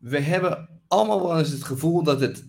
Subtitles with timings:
[0.00, 2.48] we hebben allemaal wel eens het gevoel dat het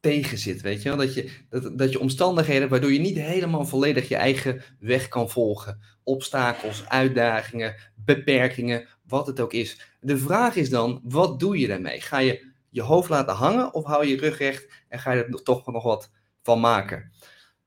[0.00, 0.98] tegen zit, weet je wel?
[0.98, 1.30] Dat je,
[1.74, 5.80] dat, je omstandigheden waardoor je niet helemaal volledig je eigen weg kan volgen.
[6.04, 9.80] Obstakels, uitdagingen, beperkingen, wat het ook is.
[10.00, 12.00] De vraag is dan, wat doe je daarmee?
[12.00, 15.24] Ga je je hoofd laten hangen of hou je je rug recht en ga je
[15.24, 16.10] er toch nog wat
[16.42, 17.12] van maken?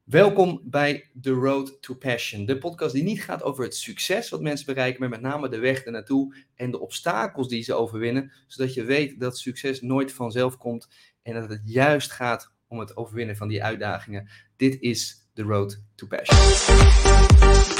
[0.09, 4.41] Welkom bij The Road to Passion, de podcast die niet gaat over het succes wat
[4.41, 8.73] mensen bereiken, maar met name de weg ernaartoe en de obstakels die ze overwinnen, zodat
[8.73, 10.87] je weet dat succes nooit vanzelf komt
[11.21, 14.29] en dat het juist gaat om het overwinnen van die uitdagingen.
[14.55, 17.78] Dit is The Road to Passion.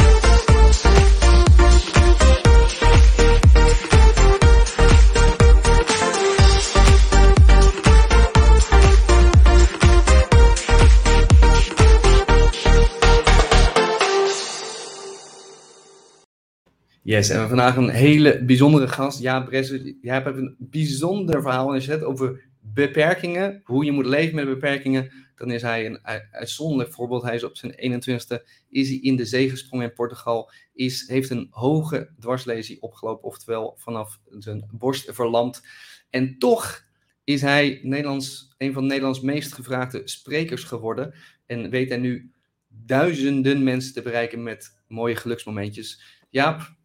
[17.10, 19.20] Yes, en we vandaag een hele bijzondere gast.
[19.20, 19.70] Ja, Bres,
[20.02, 25.12] jij hebt een bijzonder verhaal in zet over beperkingen, hoe je moet leven met beperkingen.
[25.36, 26.00] Dan is hij een
[26.32, 27.24] uitzonderlijk voorbeeld.
[27.24, 31.30] Hij is op zijn 21ste, is hij in de zee gesprongen in Portugal, is, heeft
[31.30, 35.62] een hoge dwarslesie opgelopen, oftewel vanaf zijn borst verlamd.
[36.10, 36.84] En toch
[37.24, 41.14] is hij Nederlands, een van Nederlands meest gevraagde sprekers geworden.
[41.46, 42.32] En weet hij nu
[42.68, 46.18] duizenden mensen te bereiken met mooie geluksmomentjes.
[46.30, 46.78] Jaap,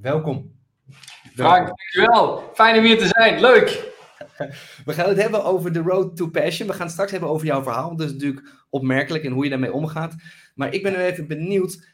[0.00, 0.54] Welkom.
[1.34, 2.50] Frank, dankjewel.
[2.54, 3.40] Fijn om hier te zijn.
[3.40, 3.94] Leuk.
[4.84, 6.68] We gaan het hebben over de road to passion.
[6.68, 7.96] We gaan het straks hebben over jouw verhaal.
[7.96, 10.14] Dat is natuurlijk opmerkelijk en hoe je daarmee omgaat.
[10.54, 11.88] Maar ik ben nu even benieuwd.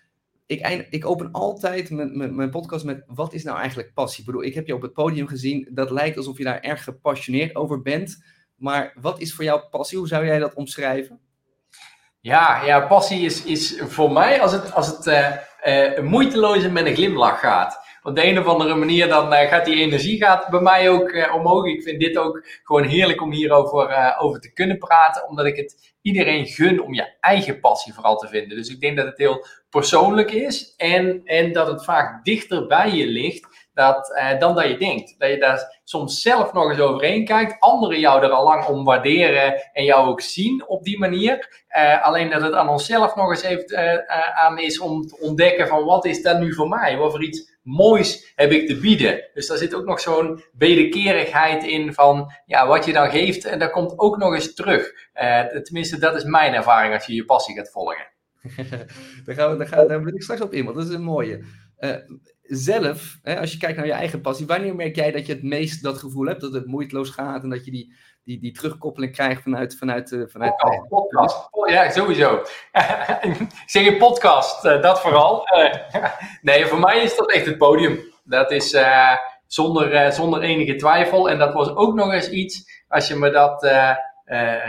[0.46, 4.20] Ik, ik open altijd mijn, mijn, podcast met wat is nou eigenlijk passie?
[4.20, 5.68] Ik bedoel, ik heb je op het podium gezien.
[5.70, 8.24] Dat lijkt alsof je daar erg gepassioneerd over bent.
[8.54, 9.98] Maar wat is voor jou passie?
[9.98, 11.20] Hoe zou jij dat omschrijven?
[12.20, 16.72] Ja, ja passie is, is voor mij als het, als het uh, uh, moeiteloos en
[16.72, 20.24] met een glimlach gaat op de een of andere manier dan uh, gaat die energie
[20.24, 21.66] gaat bij mij ook uh, omhoog.
[21.66, 25.56] Ik vind dit ook gewoon heerlijk om hierover uh, over te kunnen praten, omdat ik
[25.56, 28.56] het iedereen gun om je eigen passie vooral te vinden.
[28.56, 32.90] Dus ik denk dat het heel persoonlijk is en, en dat het vaak dichter bij
[32.90, 35.14] je ligt dat, uh, dan dat je denkt.
[35.18, 38.84] Dat je daar soms zelf nog eens overheen kijkt, anderen jou er al lang om
[38.84, 41.64] waarderen en jou ook zien op die manier.
[41.76, 45.68] Uh, alleen dat het aan onszelf nog eens even uh, aan is om te ontdekken
[45.68, 46.96] van wat is dat nu voor mij?
[46.96, 49.28] Wat voor iets moois heb ik te bieden?
[49.34, 53.58] Dus daar zit ook nog zo'n wederkerigheid in van ja, wat je dan geeft en
[53.58, 54.92] dat komt ook nog eens terug.
[55.62, 58.10] tenminste, dat is mijn ervaring als je je passie gaat volgen.
[59.24, 61.44] daar, gaan we, wil ik straks op in, want dat is een mooie
[62.42, 65.42] zelf, hè, als je kijkt naar je eigen passie, wanneer merk jij dat je het
[65.42, 67.94] meest dat gevoel hebt, dat het moeiteloos gaat en dat je die,
[68.24, 69.76] die, die terugkoppeling krijgt vanuit...
[69.78, 71.48] vanuit, uh, vanuit podcast, podcast.
[71.50, 72.42] Oh, ja, sowieso.
[73.66, 75.44] zeg je podcast, uh, dat vooral.
[76.42, 78.00] Nee, voor mij is dat echt het podium.
[78.24, 78.76] Dat is
[79.46, 81.30] zonder, zonder enige twijfel.
[81.30, 83.66] En dat was ook nog eens iets, als je me dat...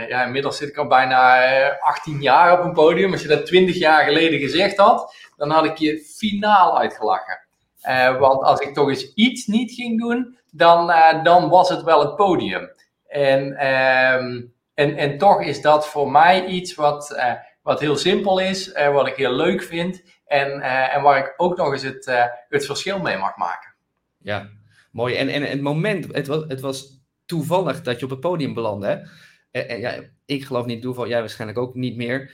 [0.08, 1.38] ja, inmiddels zit ik al bijna
[1.78, 3.12] 18 jaar op een podium.
[3.12, 7.42] Als je dat 20 jaar geleden gezegd had, dan had ik je finaal uitgelachen.
[7.88, 11.82] Uh, want als ik toch eens iets niet ging doen, dan, uh, dan was het
[11.82, 12.70] wel het podium.
[13.06, 18.38] En, um, en, en toch is dat voor mij iets wat, uh, wat heel simpel
[18.38, 22.10] is, wat ik heel leuk vind en, en waar ik ook nog eens het,
[22.48, 23.74] het verschil mee mag maken.
[24.18, 24.48] Ja,
[24.92, 25.14] mooi.
[25.14, 29.08] En, en het moment, het was, het was toevallig dat je op het podium belandde.
[29.50, 32.30] En, ja, ik geloof niet toeval, jij waarschijnlijk ook niet meer.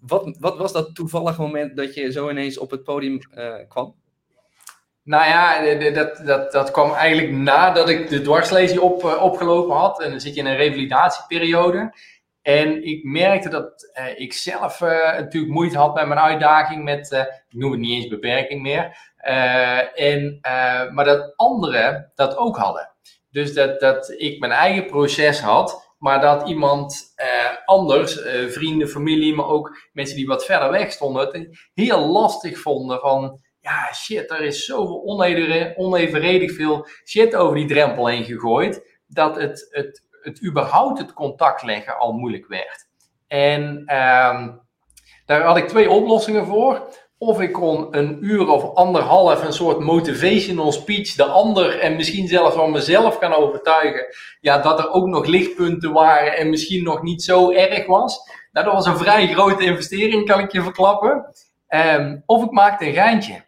[0.00, 3.18] Wat, wat was dat toevallige moment dat je zo ineens op het podium
[3.68, 3.94] kwam?
[5.06, 10.02] Nou ja, dat, dat, dat kwam eigenlijk nadat ik de dwarslesie op, eh, opgelopen had.
[10.02, 11.94] En dan zit je in een revalidatieperiode.
[12.42, 17.12] En ik merkte dat uh, ik zelf natuurlijk moeite had met mijn uitdaging met,
[17.48, 18.96] ik noem het niet eens beperking meer.
[19.94, 20.38] en,
[20.92, 22.90] maar dat anderen dat ook hadden.
[23.30, 27.14] Dus dat, dat ik mijn eigen proces had, maar dat iemand
[27.64, 33.00] anders, vrienden, familie, maar ook mensen die wat verder weg stonden, het heel lastig vonden
[33.00, 35.02] van ja, shit, er is zoveel
[35.76, 41.62] onevenredig veel shit over die drempel heen gegooid, dat het, het, het überhaupt het contact
[41.62, 42.88] leggen al moeilijk werd.
[43.26, 44.60] En um,
[45.24, 46.88] daar had ik twee oplossingen voor.
[47.18, 52.28] Of ik kon een uur of anderhalf een soort motivational speech de ander en misschien
[52.28, 54.06] zelfs van mezelf kan overtuigen.
[54.40, 58.30] Ja, dat er ook nog lichtpunten waren en misschien nog niet zo erg was.
[58.52, 61.24] Nou, dat was een vrij grote investering, kan ik je verklappen.
[61.68, 63.44] Um, of ik maakte een geintje.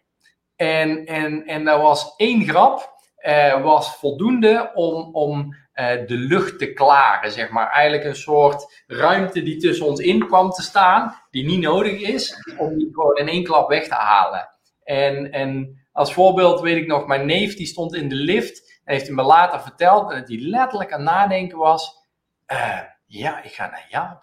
[0.56, 2.92] En, en, en daar was één grap,
[3.22, 7.70] uh, was voldoende om, om uh, de lucht te klaren, zeg maar.
[7.70, 12.54] Eigenlijk een soort ruimte die tussen ons in kwam te staan, die niet nodig is,
[12.56, 14.48] om die gewoon in één klap weg te halen.
[14.84, 18.94] En, en als voorbeeld weet ik nog, mijn neef die stond in de lift En
[18.94, 22.06] heeft me later verteld dat hij letterlijk aan nadenken was.
[22.52, 24.22] Uh, ja, ik ga naar Jaap.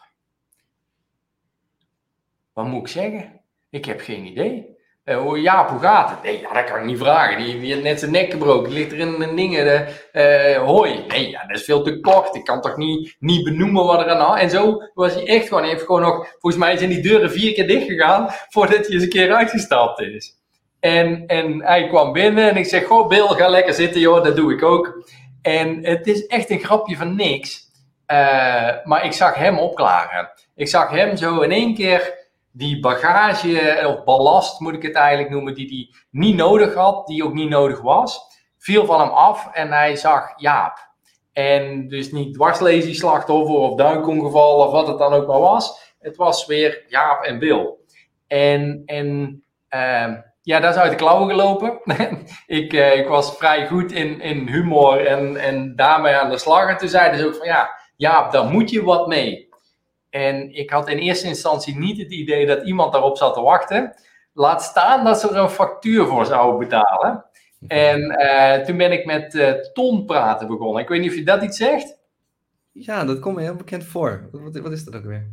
[2.53, 3.41] Wat moet ik zeggen?
[3.69, 4.74] Ik heb geen idee.
[5.05, 6.23] Uh, Jaap, hoe gaat het?
[6.23, 7.43] Nee, ja, dat kan ik niet vragen.
[7.43, 8.69] Die, die heeft net zijn nek gebroken.
[8.69, 9.65] Die ligt er in een dingen.
[9.65, 11.05] De, hoi.
[11.07, 12.35] Nee, ja, dat is veel te kort.
[12.35, 14.39] Ik kan toch niet, niet benoemen wat er aan had.
[14.39, 15.63] En zo was hij echt gewoon.
[15.63, 16.27] Hij gewoon nog.
[16.39, 18.29] Volgens mij zijn die deuren vier keer dicht gegaan.
[18.49, 20.33] voordat hij eens een keer uitgestapt is.
[20.79, 24.23] En, en hij kwam binnen en ik zeg: Goh, Bill, ga lekker zitten, joh.
[24.23, 25.09] Dat doe ik ook.
[25.41, 27.63] En het is echt een grapje van niks.
[28.11, 30.29] Uh, maar ik zag hem opklaren.
[30.55, 32.24] Ik zag hem zo in één keer
[32.55, 37.23] die bagage, of ballast moet ik het eigenlijk noemen, die hij niet nodig had, die
[37.23, 38.21] ook niet nodig was,
[38.57, 40.93] viel van hem af en hij zag Jaap.
[41.33, 45.93] En dus niet dwarslesie-slachtoffer of duikongeval of wat het dan ook maar was.
[45.99, 47.73] Het was weer Jaap en Bill.
[48.27, 49.07] En, en
[49.69, 51.79] uh, ja, dat is uit de klauwen gelopen.
[52.61, 56.69] ik, uh, ik was vrij goed in, in humor en, en daarmee aan de slag.
[56.69, 59.44] En toen zeiden ze ook van ja, Jaap, daar moet je wat mee.
[60.15, 63.93] En ik had in eerste instantie niet het idee dat iemand daarop zat te wachten.
[64.33, 67.25] Laat staan dat ze er een factuur voor zouden betalen.
[67.67, 70.81] En uh, toen ben ik met uh, Ton praten begonnen.
[70.81, 71.97] Ik weet niet of je dat iets zegt.
[72.71, 74.29] Ja, dat komt me heel bekend voor.
[74.31, 75.27] Wat, wat is dat ook weer?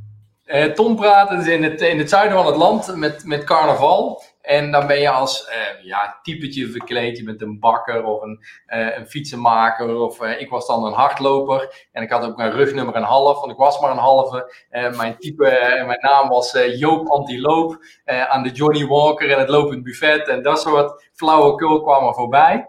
[0.46, 4.22] Uh, Ton praten is in het, in het zuiden van het land met, met carnaval.
[4.40, 7.18] En dan ben je als uh, ja, typetje verkleed.
[7.18, 9.96] Je bent een bakker of een, uh, een fietsenmaker.
[9.96, 11.88] Of ik was dan een hardloper.
[11.92, 14.54] En ik had ook een rugnummer een half, want ik was maar een halve.
[14.70, 17.76] mijn type, mijn naam was Joop Antiloop.
[18.04, 20.28] aan de Johnny Walker en het lopend buffet.
[20.28, 22.66] En dat soort flauwekul kwamen voorbij.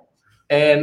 [0.47, 0.79] En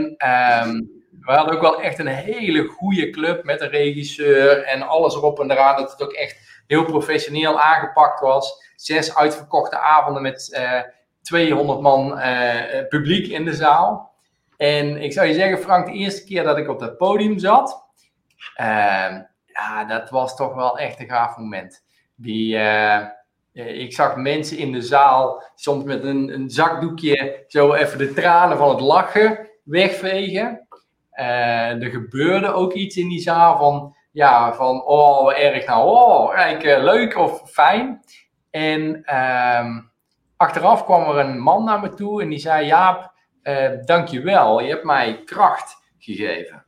[0.64, 0.90] um,
[1.20, 4.62] we hadden ook wel echt een hele goede club met een regisseur.
[4.62, 5.76] En alles erop en eraan.
[5.76, 6.39] Dat het ook echt
[6.70, 10.84] heel professioneel aangepakt was zes uitverkochte avonden met uh, eh,
[11.22, 14.14] 200 man uh, publiek in de zaal.
[14.56, 17.84] En ik zou je zeggen, Frank, de eerste keer dat ik op dat podium zat,
[18.61, 21.84] uh, ja, dat was toch wel echt een gaaf moment.
[22.14, 22.58] Die,
[23.52, 28.56] ik zag mensen in de zaal soms met een, een, zakdoekje zo even de tranen
[28.56, 30.66] van het lachen wegvegen.
[31.11, 36.62] er gebeurde ook iets in die zaal van, ja, van oh, erg nou, oh, kijk,
[36.62, 38.05] leuk of fijn.
[38.51, 39.81] En ehm,
[40.37, 43.12] achteraf kwam er een man naar me toe en die zei: Jaap,
[43.43, 46.65] uh, dankjewel, je hebt mij kracht gegeven.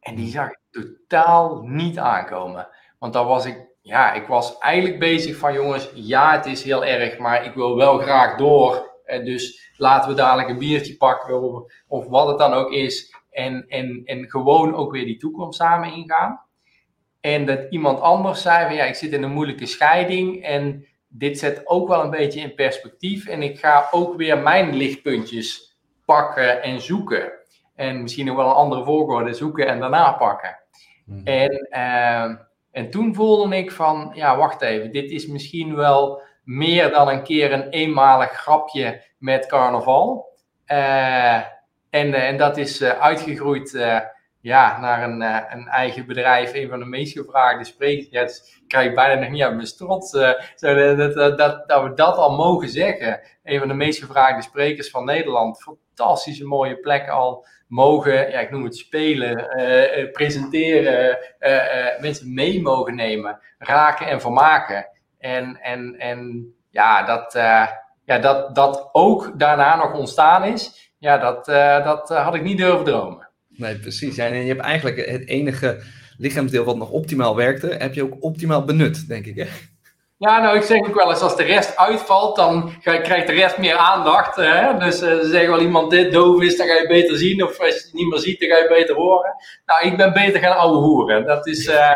[0.00, 2.68] En die zag ik totaal niet aankomen.
[2.98, 6.84] Want dan was ik, ja, ik was eigenlijk bezig van: jongens, ja, het is heel
[6.84, 8.92] erg, maar ik wil wel graag door.
[9.06, 13.14] Uh, dus laten we dadelijk een biertje pakken of wat het dan ook is.
[13.34, 16.40] En, en, en gewoon ook weer die toekomst samen ingaan.
[17.20, 21.38] En dat iemand anders zei van ja, ik zit in een moeilijke scheiding en dit
[21.38, 23.26] zet ook wel een beetje in perspectief.
[23.26, 27.32] En ik ga ook weer mijn lichtpuntjes pakken en zoeken.
[27.74, 30.58] En misschien nog wel een andere volgorde zoeken en daarna pakken.
[31.06, 31.26] Mhm.
[31.26, 32.36] En, uh,
[32.70, 37.22] en toen voelde ik van, ja, wacht even, dit is misschien wel meer dan een
[37.22, 40.32] keer een eenmalig grapje met carnaval.
[40.66, 41.40] Uh,
[41.94, 43.70] en, en dat is uh, uitgegroeid
[44.40, 45.20] ja, naar een,
[45.58, 48.08] een eigen bedrijf, een van de meest gevraagde sprekers.
[48.10, 49.94] Ja, dus ik krijg bijna nog niet aan mijn zo,
[50.56, 53.20] dat, dat, dat, dat, we dat al mogen zeggen.
[53.44, 55.62] Een van de meest gevraagde sprekers van Nederland.
[55.62, 59.46] Fantastische mooie plek al mogen, ja, ik noem het spelen,
[60.12, 61.18] presenteren,
[62.00, 64.88] mensen mee mogen nemen, raken en vermaken.
[65.18, 67.32] En, en, en ja, dat,
[68.04, 71.44] ja dat, dat ook daarna nog ontstaan is, ja, dat,
[71.84, 73.28] dat had ik niet durven dromen.
[73.48, 74.18] Nee, precies.
[74.18, 75.82] en je hebt eigenlijk het enige
[76.18, 79.36] lichaamsdeel wat nog optimaal werkte, heb je ook optimaal benut, denk ik.
[79.36, 79.46] Hè?
[80.16, 83.58] Ja, nou, ik zeg ook wel eens, als de rest uitvalt, dan krijgt de rest
[83.58, 84.36] meer aandacht.
[84.36, 84.78] Hè?
[84.78, 87.42] Dus uh, zeggen wel iemand dit doof is, dan ga je beter zien.
[87.42, 89.34] Of als je het niet meer ziet, dan ga je beter horen.
[89.66, 91.26] Nou, ik ben beter gaan ouwe hoeren.
[91.26, 91.92] Dat is, uh,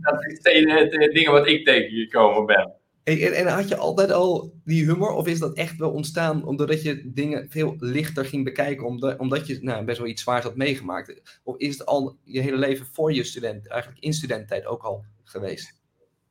[0.00, 2.81] dat is het, ding wat ik tegengekomen ben.
[3.04, 6.82] En, en, had je altijd al die humor, of is dat echt wel ontstaan omdat
[6.82, 10.56] je dingen veel lichter ging bekijken, omdat, omdat je nou, best wel iets zwaars had
[10.56, 11.38] meegemaakt?
[11.42, 15.04] Of is het al je hele leven voor je student, eigenlijk in studententijd ook al
[15.24, 15.80] geweest?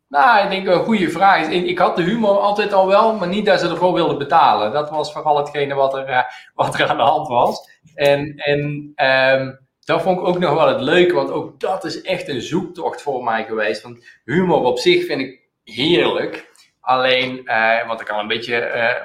[0.07, 1.49] Nou, ik denk een goede vraag.
[1.49, 4.71] Ik had de humor altijd al wel, maar niet dat ze ervoor wilden betalen.
[4.71, 6.23] Dat was vooral hetgene wat er, uh,
[6.55, 7.69] wat aan de hand was.
[7.95, 8.93] En, en
[9.39, 12.41] um, dat vond ik ook nog wel het leuke, want ook dat is echt een
[12.41, 13.81] zoektocht voor mij geweest.
[13.81, 16.50] Want humor op zich vind ik heerlijk.
[16.81, 18.55] Alleen, uh, want ik kan een beetje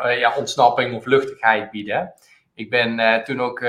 [0.05, 2.15] uh, ja, ontsnapping of luchtigheid bieden.
[2.55, 3.61] Ik ben toen ook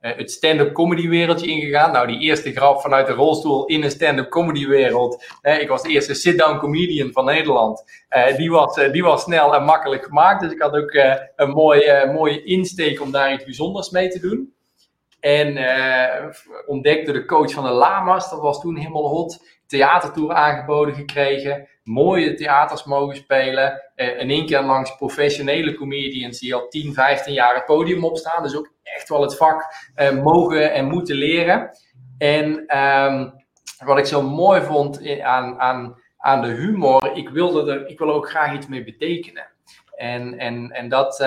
[0.00, 1.92] het stand-up comedy wereldje ingegaan.
[1.92, 5.24] Nou, die eerste grap vanuit de rolstoel in een stand-up comedy wereld.
[5.42, 7.84] ik was de eerste sit-down comedian van Nederland.
[8.36, 10.40] die, was, die was snel en makkelijk gemaakt.
[10.40, 10.94] Dus ik had ook
[11.36, 14.54] een mooie, mooie insteek om daar iets bijzonders mee te doen.
[15.20, 15.58] En
[16.66, 19.53] ontdekte de coach van de Lama's, dat was toen helemaal hot.
[19.66, 21.68] Theatertour aangeboden gekregen.
[21.82, 23.82] Mooie theaters mogen spelen.
[23.96, 28.42] Uh, in één keer langs professionele comedians die al 10, 15 jaar het podium opstaan.
[28.42, 31.70] Dus ook echt wel het vak uh, mogen en moeten leren.
[32.18, 33.32] En um,
[33.84, 38.12] wat ik zo mooi vond aan, aan, aan de humor, ik wilde er ik wil
[38.12, 39.46] ook graag iets mee betekenen.
[39.96, 41.18] En, en, en dat,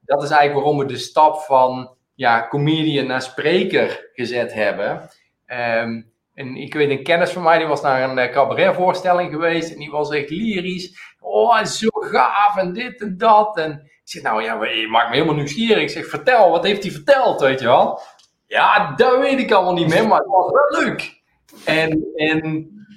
[0.00, 5.10] dat is eigenlijk waarom we de stap van ja, comedian naar spreker gezet hebben.
[5.46, 9.72] Um, en ik weet een kennis van mij, die was naar een uh, cabaretvoorstelling geweest
[9.72, 11.14] en die was echt lyrisch.
[11.20, 13.56] Oh, zo gaaf en dit en dat.
[13.56, 15.82] En ik zeg, nou ja, je maakt me helemaal nieuwsgierig.
[15.82, 18.00] Ik zeg, vertel, wat heeft hij verteld, weet je wel?
[18.46, 21.22] Ja, dat weet ik allemaal niet meer, maar het was wel leuk.
[21.64, 22.40] En, en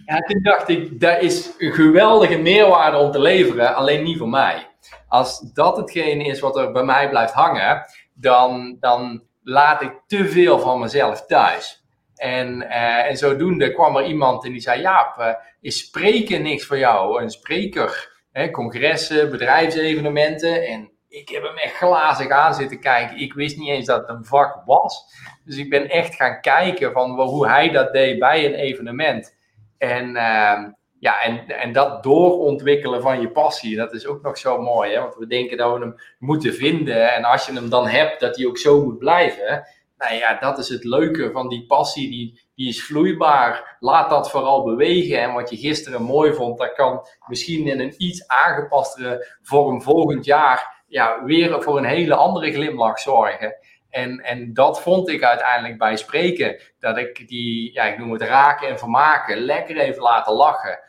[0.06, 4.68] toen dacht ik, dat is een geweldige meerwaarde om te leveren, alleen niet voor mij.
[5.08, 10.30] Als dat hetgene is wat er bij mij blijft hangen, dan, dan laat ik te
[10.30, 11.83] veel van mezelf thuis.
[12.24, 16.66] En, uh, en zodoende kwam er iemand en die zei: Jaap, uh, is spreken niks
[16.66, 17.22] voor jou?
[17.22, 20.66] Een spreker, hè, congressen, bedrijfsevenementen.
[20.68, 23.18] En ik heb hem echt glazig aan zitten kijken.
[23.18, 25.06] Ik wist niet eens dat het een vak was.
[25.46, 29.38] Dus ik ben echt gaan kijken van hoe hij dat deed bij een evenement.
[29.78, 30.64] En uh,
[31.00, 34.94] ja, en, en dat doorontwikkelen van je passie, dat is ook nog zo mooi.
[34.94, 35.00] Hè?
[35.00, 37.14] Want we denken dat we hem moeten vinden.
[37.14, 39.68] En als je hem dan hebt, dat hij ook zo moet blijven.
[40.04, 42.10] Nou ja, dat is het leuke van die passie.
[42.10, 43.78] Die, die is vloeibaar.
[43.80, 45.22] Laat dat vooral bewegen.
[45.22, 50.26] En wat je gisteren mooi vond, dat kan misschien in een iets aangepastere vorm volgend
[50.26, 53.56] jaar ja, weer voor een hele andere glimlach zorgen.
[53.90, 56.62] En, en dat vond ik uiteindelijk bij spreken.
[56.80, 60.80] Dat ik die, ja, ik noem het raken en vermaken, lekker even laten lachen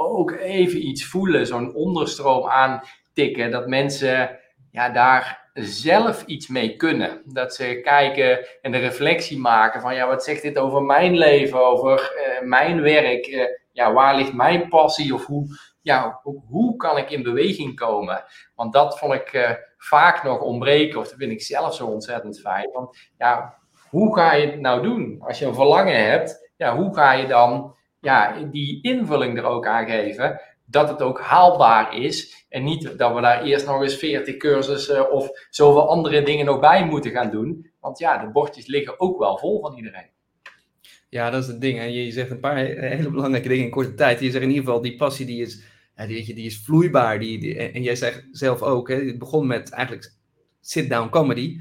[0.00, 4.38] ook even iets voelen, zo'n onderstroom aantikken, dat mensen
[4.70, 7.22] ja, daar zelf iets mee kunnen.
[7.24, 11.66] Dat ze kijken en de reflectie maken van, ja, wat zegt dit over mijn leven,
[11.66, 15.46] over uh, mijn werk, uh, ja, waar ligt mijn passie of hoe,
[15.82, 18.24] ja, hoe, kan ik in beweging komen?
[18.54, 22.40] Want dat vond ik uh, vaak nog ontbreken, of dat vind ik zelf zo ontzettend
[22.40, 22.70] fijn.
[22.72, 25.22] Want ja, hoe ga je het nou doen?
[25.26, 29.66] Als je een verlangen hebt, ja, hoe ga je dan ja, die invulling er ook
[29.66, 30.40] aan geven.
[30.64, 32.39] Dat het ook haalbaar is.
[32.50, 36.60] En niet dat we daar eerst nog eens 40 cursussen of zoveel andere dingen nog
[36.60, 37.70] bij moeten gaan doen.
[37.80, 40.08] Want ja, de bordjes liggen ook wel vol van iedereen.
[41.08, 41.78] Ja, dat is het ding.
[41.78, 42.56] En je zegt een paar
[42.96, 44.20] hele belangrijke dingen in korte tijd.
[44.20, 45.62] Je zegt in ieder geval, die passie die is,
[45.96, 47.18] die, weet je, die is vloeibaar.
[47.18, 50.12] Die, en jij zegt zelf ook, hè, het begon met eigenlijk
[50.60, 51.60] sit-down comedy.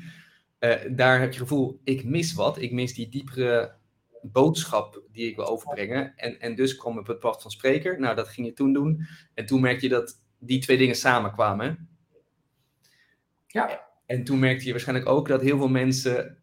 [0.60, 2.62] Uh, daar heb je het gevoel, ik mis wat.
[2.62, 3.76] Ik mis die diepere
[4.22, 6.14] boodschap die ik wil overbrengen.
[6.16, 8.00] En, en dus kwam ik op het pad van spreker.
[8.00, 9.08] Nou, dat ging je toen doen.
[9.34, 11.90] En toen merkte je dat die twee dingen samenkwamen.
[13.48, 13.88] Ja.
[14.06, 16.38] En toen merkte je waarschijnlijk ook dat heel veel mensen,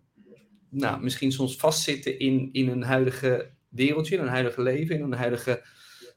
[0.70, 5.12] nou, misschien soms vastzitten in, in een huidige wereldje, in een huidige leven, in een
[5.12, 5.66] huidige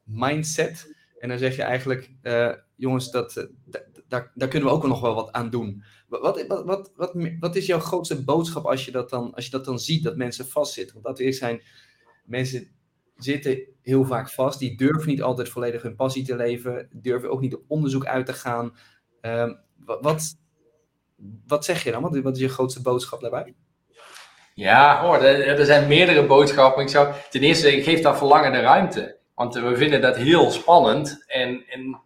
[0.04, 0.98] mindset.
[1.20, 3.44] En dan zeg je eigenlijk, uh, jongens, dat, uh,
[4.08, 5.84] daar, daar kunnen we ook nog wel wat aan doen.
[6.08, 9.52] Wat, wat, wat, wat, wat is jouw grootste boodschap als je, dat dan, als je
[9.52, 10.94] dat dan ziet, dat mensen vastzitten?
[10.94, 11.62] Want dat is zijn,
[12.26, 12.68] mensen
[13.20, 14.60] zitten heel vaak vast.
[14.60, 16.88] Die durven niet altijd volledig hun passie te leven.
[16.92, 18.78] Durven ook niet op onderzoek uit te gaan.
[19.22, 20.38] Um, wat,
[21.48, 22.22] wat zeg je dan?
[22.24, 23.54] Wat, is je grootste boodschap daarbij?
[24.54, 26.84] Ja, hoor, er, er zijn meerdere boodschappen.
[26.84, 29.18] Ik zou, ten eerste, ik geef dat verlangen de ruimte.
[29.36, 31.24] Want we vinden dat heel spannend.
[31.28, 32.02] En, en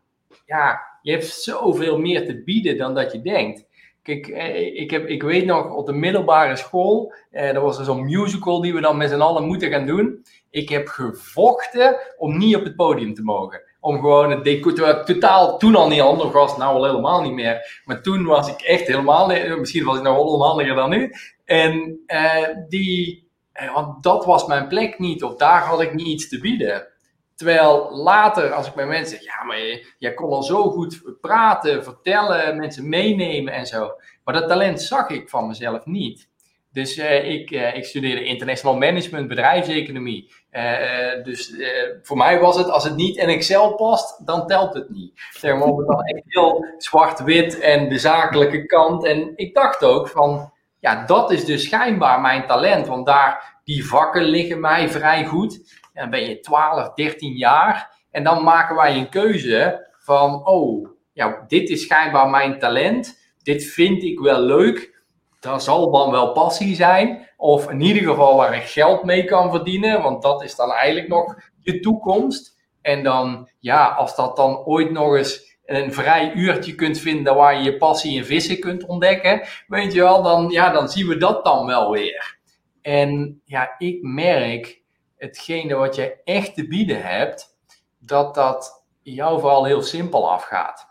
[0.46, 3.66] ja, je hebt zoveel meer te bieden dan dat je denkt.
[4.04, 8.06] Kijk, eh, ik, heb, ik weet nog op de middelbare school, eh, er was zo'n
[8.06, 10.26] musical die we dan met z'n allen moeten gaan doen.
[10.50, 13.62] Ik heb gevochten om niet op het podium te mogen.
[13.80, 17.22] Om gewoon het decor, terwijl ik totaal toen al niet handig was, nou al helemaal
[17.22, 17.82] niet meer.
[17.86, 21.12] Maar toen was ik echt helemaal, misschien was ik nog onhandiger dan nu.
[21.46, 26.08] En eh, die, eh, want dat was mijn plek niet, of daar had ik niet
[26.08, 26.88] iets te bieden.
[27.36, 29.58] Terwijl later, als ik bij mensen zeg, ja, maar
[29.98, 33.92] jij kon al zo goed praten, vertellen, mensen meenemen en zo.
[34.24, 36.32] Maar dat talent zag ik van mezelf niet.
[36.72, 40.32] Dus uh, ik, uh, ik studeerde international management, bedrijfseconomie.
[40.52, 41.54] Uh, dus
[42.02, 45.22] voor mij was het, als het niet in Excel past, dan telt het niet.
[45.32, 49.06] Zeg maar, het dan echt heel zwart-wit en de zakelijke kant.
[49.06, 52.88] En ik dacht ook van, ja, dat is dus schijnbaar mijn talent.
[52.88, 58.02] Want daar, die vakken liggen mij vrij goed dan ben je 12, 13 jaar.
[58.12, 63.22] En dan maken wij een keuze van, oh, ja, dit is schijnbaar mijn talent.
[63.42, 65.02] Dit vind ik wel leuk.
[65.40, 67.30] Dat zal dan wel passie zijn.
[67.38, 70.02] Of in ieder geval waar ik geld mee kan verdienen.
[70.02, 72.58] Want dat is dan eigenlijk nog je toekomst.
[72.82, 77.58] En dan, ja, als dat dan ooit nog eens een vrij uurtje kunt vinden waar
[77.58, 81.18] je je passie in vissen kunt ontdekken, weet je wel, dan, ja, dan zien we
[81.18, 82.38] dat dan wel weer.
[82.82, 84.83] En ja, ik merk
[85.24, 87.58] hetgene wat je echt te bieden hebt,
[88.00, 90.88] dat dat jou vooral heel simpel afgaat.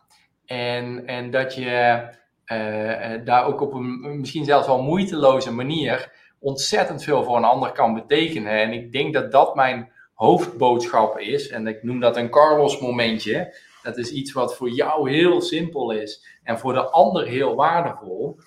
[0.46, 2.08] En, en dat je
[2.46, 7.72] uh, daar ook op een misschien zelfs wel moeiteloze manier ontzettend veel voor een ander
[7.72, 8.52] kan betekenen.
[8.52, 11.48] En ik denk dat dat mijn hoofdboodschap is.
[11.48, 13.56] En ik noem dat een Carlos momentje.
[13.82, 18.38] Dat is iets wat voor jou heel simpel is en voor de ander heel waardevol.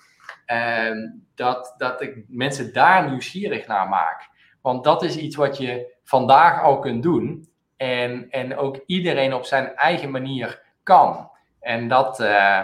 [0.46, 4.34] En dat, dat ik mensen daar nieuwsgierig naar maak.
[4.66, 7.48] Want dat is iets wat je vandaag al kunt doen.
[7.76, 11.30] En, en ook iedereen op zijn eigen manier kan.
[11.60, 12.62] En dat, uh,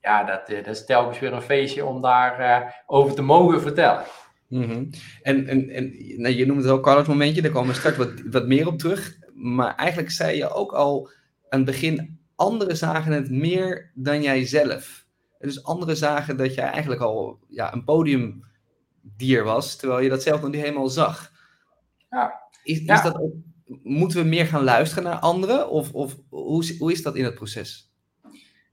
[0.00, 4.02] ja, dat, dat is telkens weer een feestje om daarover uh, over te mogen vertellen.
[4.48, 4.90] Mm
[5.22, 8.12] En, en, en nou, je noemt het ook Carlos momentje, daar komen we straks wat,
[8.30, 9.16] wat meer op terug.
[9.34, 11.10] Maar eigenlijk zei je ook al
[11.48, 15.04] aan het begin, anderen zagen het meer dan jij zelf.
[15.38, 17.84] Dus anderen zagen dat jij eigenlijk al ja, een
[19.08, 21.30] podiumdier was, terwijl je dat zelf nog niet helemaal zag.
[22.10, 22.40] Ja.
[22.62, 23.20] Is, is dat
[23.82, 25.70] moeten we meer gaan luisteren naar anderen?
[25.70, 27.86] Of, of hoe, hoe is dat in het proces?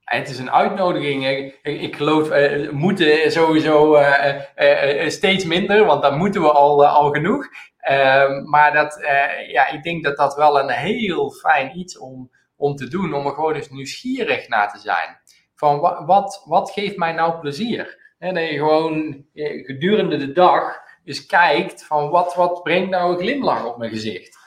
[0.04, 1.26] Het is een uitnodiging.
[1.26, 6.86] Ik, ik geloof, uh, moeten sowieso uh, uh, steeds minder, want dan moeten we al,
[6.86, 7.46] al genoeg.
[7.78, 8.98] Ehm, maar dat,
[9.48, 13.26] ja, ik denk dat dat wel een heel fijn iets om, om te doen, om
[13.26, 15.18] er gewoon eens nieuwsgierig naar te zijn.
[15.54, 18.05] Van wat, wat, wat geeft mij nou plezier?
[18.18, 19.24] En dat je gewoon
[19.62, 24.38] gedurende de dag eens kijkt van wat, wat brengt nou een glimlach op mijn gezicht.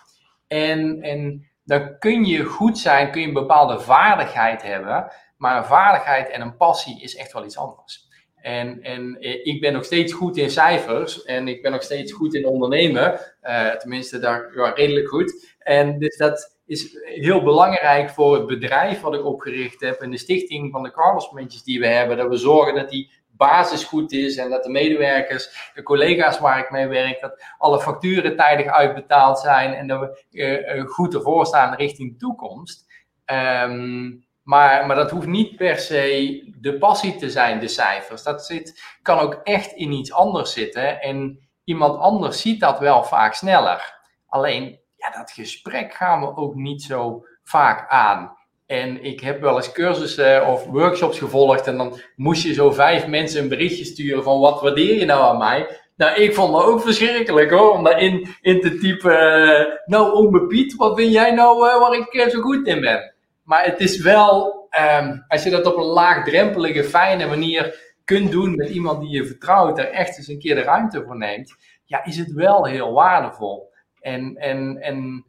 [0.47, 5.11] En, en dan kun je goed zijn, kun je een bepaalde vaardigheid hebben.
[5.37, 8.07] Maar een vaardigheid en een passie is echt wel iets anders.
[8.35, 12.33] En, en ik ben nog steeds goed in cijfers en ik ben nog steeds goed
[12.33, 13.19] in ondernemen.
[13.43, 15.55] Uh, tenminste, daar ja, redelijk goed.
[15.59, 20.17] En dus dat is heel belangrijk voor het bedrijf wat ik opgericht heb en de
[20.17, 22.17] stichting van de Carlos die we hebben.
[22.17, 26.59] Dat we zorgen dat die basis goed is en dat de medewerkers, de collega's waar
[26.59, 31.45] ik mee werk, dat alle facturen tijdig uitbetaald zijn en dat we uh, goed ervoor
[31.45, 32.87] staan richting de toekomst.
[33.25, 38.23] Um, maar, maar dat hoeft niet per se de passie te zijn, de cijfers.
[38.23, 41.01] Dat zit, kan ook echt in iets anders zitten.
[41.01, 44.01] En iemand anders ziet dat wel vaak sneller.
[44.27, 48.37] Alleen, ja, dat gesprek gaan we ook niet zo vaak aan.
[48.69, 51.67] En ik heb wel eens cursussen of workshops gevolgd.
[51.67, 55.23] En dan moest je zo vijf mensen een berichtje sturen van wat waardeer je nou
[55.23, 55.67] aan mij?
[55.95, 59.79] Nou, ik vond dat ook verschrikkelijk hoor, om daarin in te typen.
[59.85, 63.13] nou, ome Piet, wat vind jij nou uh, waar ik eh, zo goed in ben?
[63.43, 64.67] Maar het is wel,
[65.01, 69.25] um, als je dat op een laagdrempelige, fijne manier kunt doen met iemand die je
[69.25, 71.55] vertrouwt, er echt eens een keer de ruimte voor neemt,
[71.85, 73.71] ja, is het wel heel waardevol.
[73.99, 75.25] En, en, en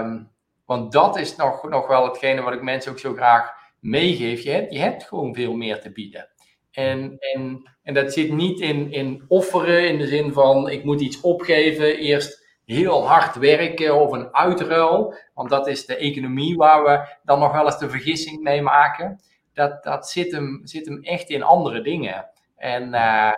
[0.00, 0.32] um,
[0.74, 4.42] want dat is nog, nog wel hetgene wat ik mensen ook zo graag meegeef.
[4.42, 6.28] Je hebt, gewoon veel meer te bieden.
[6.70, 11.00] En, en, en dat zit niet in, in offeren, in de zin van ik moet
[11.00, 15.14] iets opgeven, eerst heel hard werken of een uitruil.
[15.34, 19.20] Want dat is de economie waar we dan nog wel eens de vergissing mee maken.
[19.52, 22.30] Dat, dat zit, hem, zit hem echt in andere dingen.
[22.56, 23.32] En uh,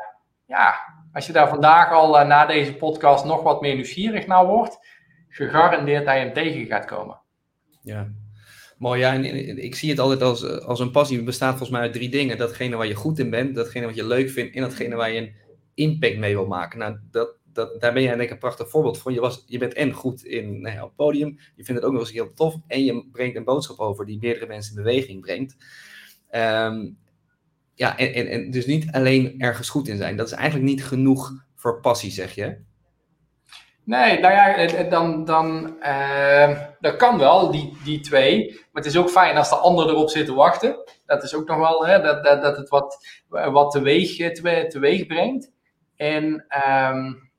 [0.47, 0.75] ja,
[1.13, 4.79] als je daar vandaag al uh, na deze podcast nog wat meer nieuwsgierig naar wordt,
[5.29, 7.25] gegarandeerd dat je hem tegen gaat komen.
[7.87, 8.13] Ja,
[8.79, 11.17] Mooi, ja, en ik zie het altijd als, als een passie.
[11.17, 12.39] Het bestaat volgens mij uit drie dingen.
[12.39, 15.21] Datgene waar je goed in bent, datgene wat je leuk vindt en datgene waar je
[15.21, 15.35] een
[15.75, 16.79] impact mee wil maken.
[16.79, 19.13] Nou, dat, dat, daar ben jij denk ik een prachtig voorbeeld van.
[19.13, 21.93] Je, was, je bent en goed in nou op het podium, je vindt het ook
[21.93, 25.21] nog eens heel tof en je brengt een boodschap over die meerdere mensen in beweging
[25.21, 25.57] brengt.
[26.31, 26.89] Ehm,
[27.75, 30.17] ja, en, en, en, dus niet alleen ergens goed in zijn.
[30.17, 32.57] Dat is eigenlijk niet genoeg voor passie, zeg je.
[33.87, 38.51] Nee, nou ja, dan, dan uh, dat kan wel, die, die twee.
[38.51, 40.77] Maar het is ook fijn als de ander erop zit te wachten.
[41.07, 44.33] Dat is ook nog wel, hè, dat, dat, dat het wat, wat teweeg,
[44.69, 45.51] teweeg brengt.
[45.97, 46.25] En
[46.81, 47.31] um,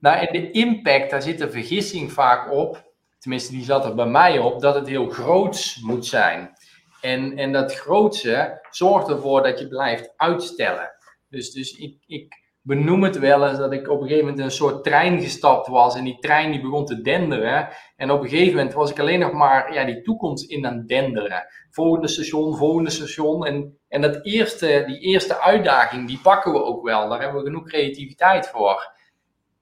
[0.00, 4.06] nou, en de impact, daar zit de vergissing vaak op, tenminste die zat er bij
[4.06, 6.52] mij op, dat het heel groots moet zijn.
[7.00, 10.90] En, en dat grootse zorgt ervoor dat je blijft uitstellen.
[11.28, 14.44] Dus, dus ik, ik benoem het wel eens dat ik op een gegeven moment in
[14.44, 17.68] een soort trein gestapt was en die trein die begon te denderen.
[17.96, 20.86] En op een gegeven moment was ik alleen nog maar ja, die toekomst in aan
[20.86, 21.46] denderen.
[21.70, 23.46] Volgende station, volgende station.
[23.46, 27.08] En, en dat eerste, die eerste uitdaging, die pakken we ook wel.
[27.08, 28.92] Daar hebben we genoeg creativiteit voor.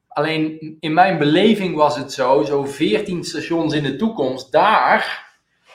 [0.08, 5.30] Alleen in mijn beleving was het zo, zo 14 stations in de toekomst, daar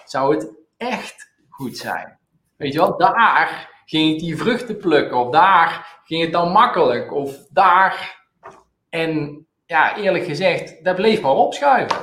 [0.06, 2.20] zou het echt goed zijn.
[2.58, 7.14] Weet je wel, daar ging ik die vruchten plukken, of daar ging het dan makkelijk,
[7.14, 8.26] of daar.
[8.90, 11.98] En ja, eerlijk gezegd, dat bleef maar opschuiven.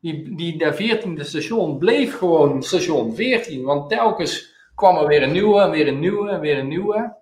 [0.00, 5.32] Die, die, dat 14e station bleef gewoon station 14, want telkens kwam er weer een
[5.32, 7.16] nieuwe, weer een nieuwe, weer een nieuwe.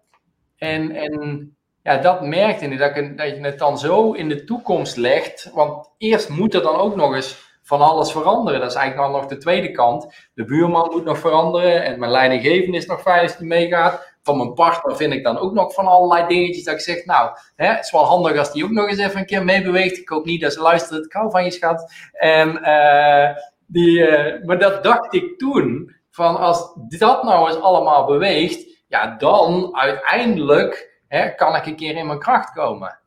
[0.56, 4.96] En, en ja, dat merkte ik, dat, dat je het dan zo in de toekomst
[4.96, 5.50] legt.
[5.54, 8.60] Want eerst moet er dan ook nog eens van alles veranderen.
[8.60, 10.28] Dat is eigenlijk dan nog de tweede kant.
[10.34, 14.14] De buurman moet nog veranderen en mijn leidinggevende is nog veilig die meegaat.
[14.22, 17.30] Van mijn partner vind ik dan ook nog van allerlei dingetjes dat ik zeg, nou,
[17.56, 19.96] hè, het is wel handig als die ook nog eens even een keer meebeweegt.
[19.96, 21.92] Ik hoop niet dat ze luistert, ik hou van je schat.
[22.12, 28.06] En, uh, die, uh, maar dat dacht ik toen, van als dat nou eens allemaal
[28.06, 32.98] beweegt, ja, dan uiteindelijk hè, kan ik een keer in mijn kracht komen.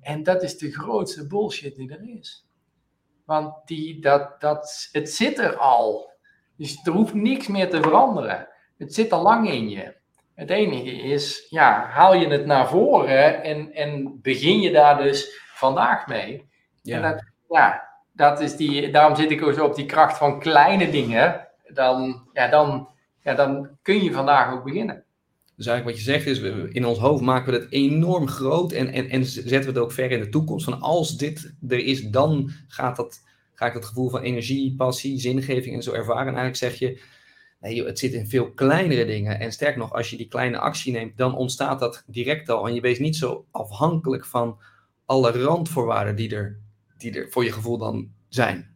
[0.00, 2.46] En dat is de grootste bullshit die er is.
[3.24, 6.10] Want die, dat, dat, het zit er al.
[6.56, 8.48] Dus er hoeft niks meer te veranderen.
[8.78, 9.94] Het zit al lang in je.
[10.34, 15.40] Het enige is, ja, haal je het naar voren en, en begin je daar dus
[15.54, 16.50] vandaag mee.
[16.82, 16.96] Ja.
[16.96, 20.38] En dat, ja, dat is die, daarom zit ik ook zo op die kracht van
[20.38, 21.48] kleine dingen.
[21.66, 22.88] Dan, ja, dan,
[23.20, 25.04] ja, dan kun je vandaag ook beginnen.
[25.56, 26.38] Dus eigenlijk wat je zegt is,
[26.72, 29.92] in ons hoofd maken we het enorm groot en, en, en zetten we het ook
[29.92, 30.64] ver in de toekomst.
[30.64, 33.20] Van als dit er is, dan gaat dat,
[33.54, 36.26] ga ik dat gevoel van energie, passie, zingeving en zo ervaren.
[36.34, 37.00] En eigenlijk zeg je,
[37.60, 39.40] nee, het zit in veel kleinere dingen.
[39.40, 42.66] En sterk nog, als je die kleine actie neemt, dan ontstaat dat direct al.
[42.66, 44.58] En je wees niet zo afhankelijk van
[45.06, 46.58] alle randvoorwaarden die er,
[46.96, 48.74] die er voor je gevoel dan zijn.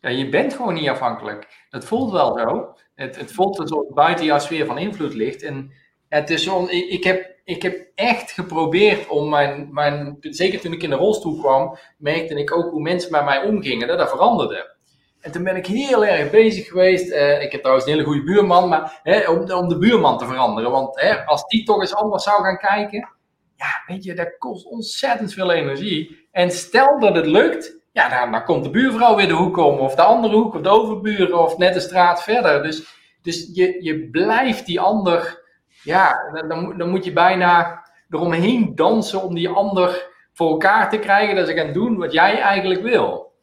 [0.00, 1.66] Ja, je bent gewoon niet afhankelijk.
[1.70, 2.74] Het voelt wel zo.
[2.94, 5.42] Het, het voelt alsof buiten jouw sfeer van invloed ligt.
[5.42, 5.72] En
[6.10, 10.82] het is zo, ik, heb, ik heb echt geprobeerd om mijn, mijn, zeker toen ik
[10.82, 14.76] in de rolstoel kwam, merkte ik ook hoe mensen met mij omgingen, dat dat veranderde.
[15.20, 17.10] En toen ben ik heel erg bezig geweest.
[17.10, 20.26] Uh, ik heb trouwens een hele goede buurman, maar hè, om, om de buurman te
[20.26, 20.70] veranderen.
[20.70, 23.08] Want hè, als die toch eens anders zou gaan kijken,
[23.56, 26.28] ja, weet je, dat kost ontzettend veel energie.
[26.32, 29.78] En stel dat het lukt, ja, dan, dan komt de buurvrouw weer de hoek om,
[29.78, 32.62] of de andere hoek, of de overburen, of net de straat verder.
[32.62, 32.84] Dus,
[33.22, 35.39] dus je, je blijft die ander
[35.82, 41.36] ja, dan, dan moet je bijna eromheen dansen om die ander voor elkaar te krijgen
[41.36, 43.34] dat ze gaan doen wat jij eigenlijk wil.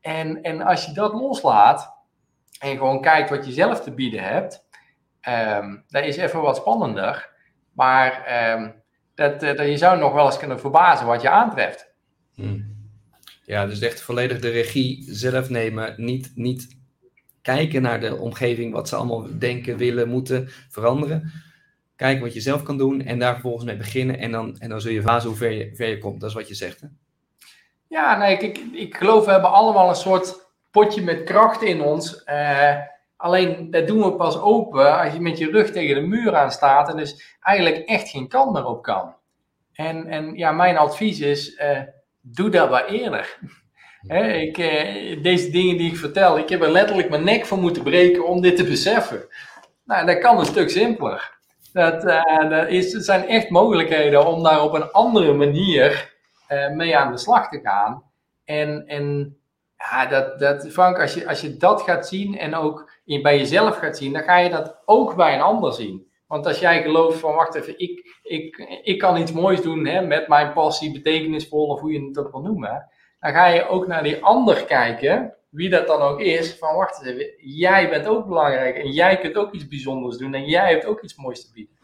[0.00, 1.94] En, en als je dat loslaat
[2.58, 4.64] en gewoon kijkt wat je zelf te bieden hebt,
[5.58, 7.30] um, is even wat spannender.
[7.72, 8.82] Maar um,
[9.14, 11.92] dat, dat, je zou nog wel eens kunnen verbazen wat je aantreft.
[12.34, 12.72] Hmm.
[13.42, 15.94] Ja, dus echt volledig de regie zelf nemen.
[15.96, 16.78] Niet, niet
[17.42, 21.32] kijken naar de omgeving, wat ze allemaal denken, willen, moeten veranderen
[21.96, 24.18] kijken wat je zelf kan doen en daar vervolgens mee beginnen.
[24.18, 26.20] En dan, en dan zul je vazen hoe ver je, ver je komt.
[26.20, 26.86] Dat is wat je zegt, hè?
[27.88, 32.22] Ja, nee, ik, ik geloof we hebben allemaal een soort potje met kracht in ons.
[32.26, 32.76] Uh,
[33.16, 36.52] alleen dat doen we pas open als je met je rug tegen de muur aan
[36.52, 39.14] staat en dus eigenlijk echt geen kant meer op kan.
[39.72, 41.80] En, en ja, mijn advies is, uh,
[42.20, 43.38] doe dat wat eerder.
[44.46, 47.82] ik, uh, deze dingen die ik vertel, ik heb er letterlijk mijn nek voor moeten
[47.82, 49.26] breken om dit te beseffen.
[49.84, 51.33] Nou, dat kan een stuk simpeler.
[51.74, 52.02] Dat,
[52.50, 56.14] dat is, het zijn echt mogelijkheden om daar op een andere manier
[56.52, 58.02] uh, mee aan de slag te gaan.
[58.44, 59.36] En, en
[59.76, 63.38] ja, dat, dat, Frank, als je, als je dat gaat zien en ook in, bij
[63.38, 66.06] jezelf gaat zien, dan ga je dat ook bij een ander zien.
[66.26, 70.00] Want als jij gelooft van, wacht even, ik, ik, ik kan iets moois doen hè,
[70.06, 72.88] met mijn passie, betekenisvol of hoe je het ook wil noemen.
[73.20, 77.04] Dan ga je ook naar die ander kijken, wie dat dan ook is, van wacht
[77.04, 80.84] even, jij bent ook belangrijk en jij kunt ook iets bijzonders doen en jij hebt
[80.84, 81.74] ook iets moois te bieden.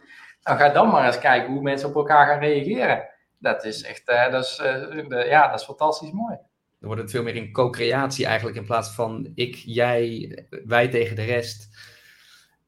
[0.43, 3.09] Nou, ga dan maar eens kijken hoe mensen op elkaar gaan reageren.
[3.39, 6.37] Dat is echt, uh, dat, is, uh, ja, dat is fantastisch mooi.
[6.79, 11.17] Dan wordt het veel meer in co-creatie eigenlijk, in plaats van ik, jij, wij tegen
[11.17, 11.69] de rest.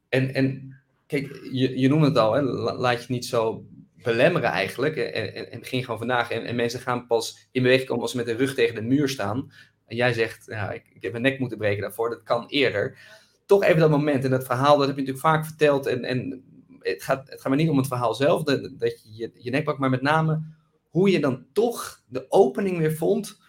[0.08, 2.42] En, en kijk, je, je noemde het al,
[2.78, 3.64] laat je niet zo
[4.02, 4.96] belemmeren eigenlijk.
[4.96, 6.30] En, en, en begin gewoon vandaag.
[6.30, 8.82] En, en, mensen gaan pas in beweging komen als ze met de rug tegen de
[8.82, 9.52] muur staan.
[9.92, 12.98] En jij zegt, ja, ik, ik heb mijn nek moeten breken daarvoor, dat kan eerder.
[13.46, 15.86] Toch even dat moment en dat verhaal, dat heb je natuurlijk vaak verteld.
[15.86, 16.44] En, en
[16.78, 19.50] het, gaat, het gaat maar niet om het verhaal zelf, dat, dat je, je je
[19.50, 20.42] nek pakt, maar met name
[20.88, 23.40] hoe je dan toch de opening weer vond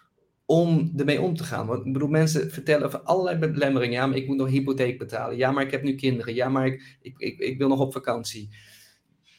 [0.45, 1.67] om ermee om te gaan.
[1.67, 3.99] Want ik bedoel, mensen vertellen van allerlei belemmeringen.
[3.99, 5.37] Ja, maar ik moet nog hypotheek betalen.
[5.37, 6.33] Ja, maar ik heb nu kinderen.
[6.33, 8.49] Ja, maar ik, ik, ik, ik wil nog op vakantie.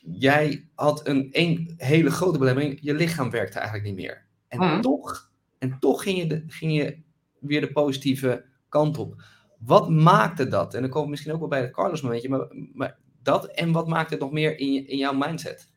[0.01, 2.79] Jij had een, een hele grote belemmering.
[2.81, 4.27] Je lichaam werkte eigenlijk niet meer.
[4.49, 4.81] En, mhm.
[4.81, 5.33] toch,
[5.65, 7.03] en toch ging je, ging je
[7.41, 9.23] weer de positieve kant op.
[9.59, 10.75] Wat maakte dat?
[10.75, 12.29] En dan komen we misschien ook wel bij het Carlos momentje.
[12.29, 15.73] Maar, maar dat en wat maakt het nog meer in, in jouw mindset?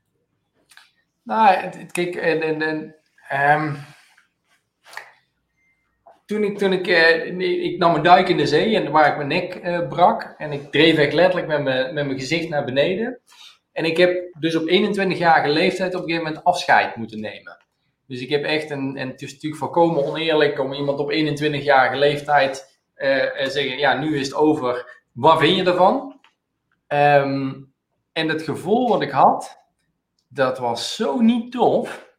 [1.23, 2.61] Nou, kijk, en, en,
[3.29, 3.77] en um,
[6.25, 9.17] toen ik, toen ik, uh, ik nam een duik in de zee en waar ik
[9.17, 12.65] mijn nek uh, brak en ik dreef echt letterlijk met mijn, met mijn gezicht naar
[12.65, 13.21] beneden.
[13.71, 17.66] En ik heb dus op 21-jarige leeftijd op een gegeven moment afscheid moeten nemen.
[18.07, 21.97] Dus ik heb echt, een, en het is natuurlijk volkomen oneerlijk om iemand op 21-jarige
[21.97, 26.19] leeftijd uh, zeggen, ja, nu is het over, wat vind je ervan?
[26.87, 27.73] Um,
[28.13, 29.57] en het gevoel wat ik had,
[30.27, 32.15] dat was zo niet tof.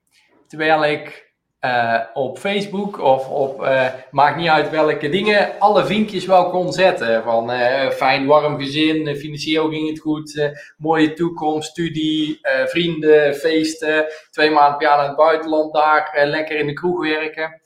[0.47, 1.28] Terwijl ik
[1.61, 6.73] uh, op Facebook of op, uh, maakt niet uit welke dingen, alle vinkjes wel kon
[6.73, 7.23] zetten.
[7.23, 14.51] Van uh, fijn, warm gezin, financieel ging het goed, mooie toekomst, studie, vrienden, feesten, twee
[14.51, 17.61] maanden per jaar naar het buitenland daar, lekker in de kroeg werken.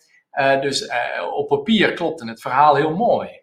[0.60, 0.88] dus
[1.32, 3.40] op papier klopte het verhaal heel mooi.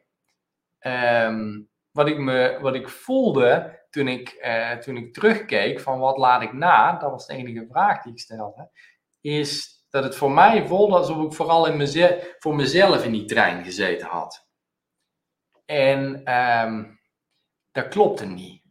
[0.81, 4.45] Um, wat, ik me, wat ik voelde toen ik,
[4.81, 8.19] toen ik terugkeek van wat laat ik na, dat was de enige vraag die ik
[8.19, 8.69] stelde,
[9.21, 13.25] is dat het voor mij voelde alsof ik vooral in mezelf, voor mezelf in die
[13.25, 14.47] trein gezeten had.
[15.65, 16.99] En um,
[17.71, 18.61] dat klopte niet.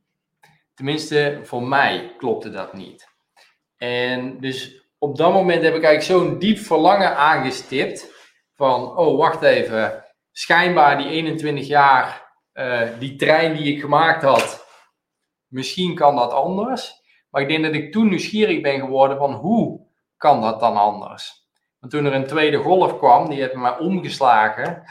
[0.75, 3.09] Tenminste, voor mij klopte dat niet.
[3.77, 8.17] En dus op dat moment heb ik eigenlijk zo'n diep verlangen aangestipt.
[8.55, 14.67] Van, oh wacht even, schijnbaar die 21 jaar, uh, die trein die ik gemaakt had,
[15.47, 16.93] misschien kan dat anders.
[17.31, 19.88] Maar ik denk dat ik toen nieuwsgierig ben geworden van hoe
[20.19, 21.47] kan dat dan anders?
[21.79, 24.83] Want toen er een tweede golf kwam, die heeft me omgeslagen,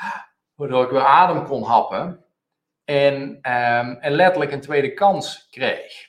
[0.56, 2.26] waardoor ik weer adem kon happen.
[2.84, 6.08] En, um, en letterlijk een tweede kans kreeg.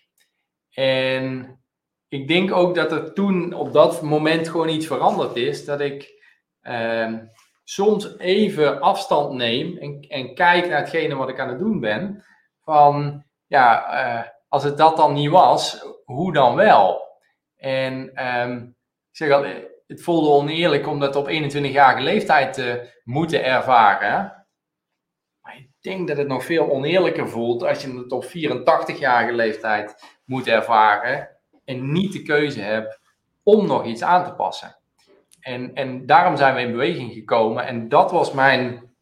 [0.75, 1.57] En
[2.09, 5.65] ik denk ook dat er toen op dat moment gewoon iets veranderd is.
[5.65, 6.23] Dat ik
[6.63, 7.31] um,
[7.65, 12.25] soms even afstand neem en, en kijk naar hetgene wat ik aan het doen ben.
[12.61, 17.07] Van ja, uh, als het dat dan niet was, hoe dan wel?
[17.57, 18.77] En um,
[19.19, 19.45] zeg al,
[19.87, 24.47] het voelde oneerlijk om dat op 21-jarige leeftijd te moeten ervaren.
[25.41, 30.05] Maar ik denk dat het nog veel oneerlijker voelt als je het op 84-jarige leeftijd
[30.25, 31.29] moet ervaren
[31.65, 33.01] en niet de keuze hebt
[33.43, 34.77] om nog iets aan te passen.
[35.41, 38.95] En, en daarom zijn we in beweging gekomen en dat was mijn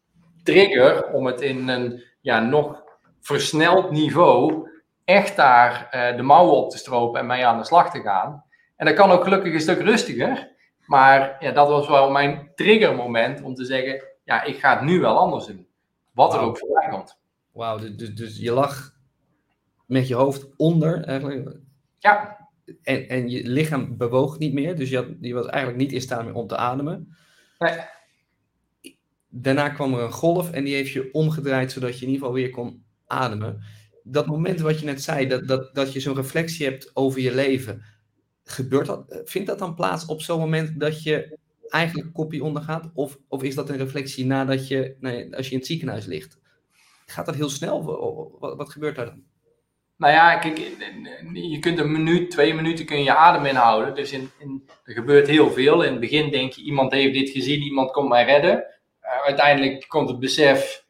[0.43, 2.83] trigger om het in een ja, nog
[3.19, 4.69] versneld niveau
[5.05, 8.45] echt daar uh, de mouwen op te stropen en mee aan de slag te gaan.
[8.77, 10.55] En dat kan ook gelukkig een stuk rustiger.
[10.85, 14.99] Maar ja, dat was wel mijn triggermoment om te zeggen, ja, ik ga het nu
[14.99, 15.67] wel anders doen.
[16.13, 17.19] Wat er ook voorbij komt.
[17.51, 18.95] Wauw, dus, dus, dus je lag
[19.85, 21.57] met je hoofd onder eigenlijk.
[21.99, 22.47] Ja.
[22.83, 26.01] En, en je lichaam bewoog niet meer, dus je, had, je was eigenlijk niet in
[26.01, 27.15] staat meer om te ademen.
[27.57, 27.79] Nee.
[29.29, 32.41] Daarna kwam er een golf en die heeft je omgedraaid, zodat je in ieder geval
[32.41, 33.63] weer kon ademen.
[34.03, 37.35] Dat moment wat je net zei, dat, dat, dat je zo'n reflectie hebt over je
[37.35, 37.83] leven,
[38.51, 41.37] gebeurt dat, vindt dat dan plaats op zo'n moment dat je
[41.69, 42.89] eigenlijk kopie ondergaat?
[42.93, 46.39] Of, of is dat een reflectie nadat je, nee, als je in het ziekenhuis ligt?
[47.05, 47.83] Gaat dat heel snel?
[48.39, 49.23] Wat, gebeurt daar dan?
[49.97, 50.41] Nou ja,
[51.33, 53.95] je kunt een minuut, twee minuten kun je, adem inhouden.
[53.95, 54.31] Dus in,
[54.83, 55.83] er gebeurt heel veel.
[55.83, 58.65] In het begin denk je, iemand heeft dit gezien, iemand komt mij redden.
[59.03, 60.85] Uh, uiteindelijk komt het besef,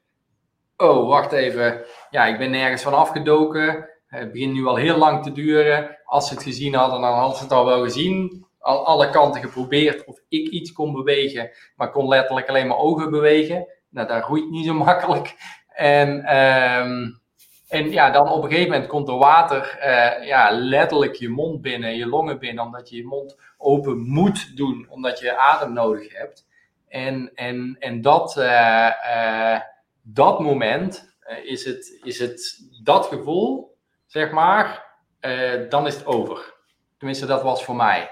[0.77, 3.89] oh, wacht even, ja, ik ben nergens van afgedoken.
[4.07, 5.97] Het begint nu al heel lang te duren.
[6.05, 8.45] Als ze het gezien hadden, dan hadden ze het al wel gezien.
[8.59, 13.11] Al alle kanten geprobeerd of ik iets kon bewegen, maar kon letterlijk alleen maar ogen
[13.11, 13.67] bewegen.
[13.89, 15.35] Nou, dat groeit niet zo makkelijk.
[15.67, 17.19] En, um,
[17.67, 21.61] en ja, dan op een gegeven moment komt er water uh, ja, letterlijk je mond
[21.61, 26.17] binnen, je longen binnen, omdat je je mond open moet doen, omdat je adem nodig
[26.17, 26.47] hebt.
[26.87, 29.59] En, en, en dat, uh, uh,
[30.01, 33.76] dat moment is, het, is het dat gevoel
[34.07, 34.85] zeg maar,
[35.21, 36.55] uh, dan is het over.
[36.97, 38.09] Tenminste, dat was voor mij.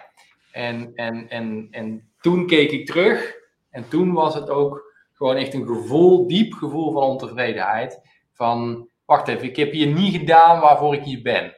[0.52, 3.36] En, en, en, en toen keek ik terug
[3.70, 8.00] en toen was het ook gewoon echt een gevoel, diep gevoel van ontevredenheid.
[8.34, 11.56] Van, wacht even, ik heb hier niet gedaan waarvoor ik hier ben.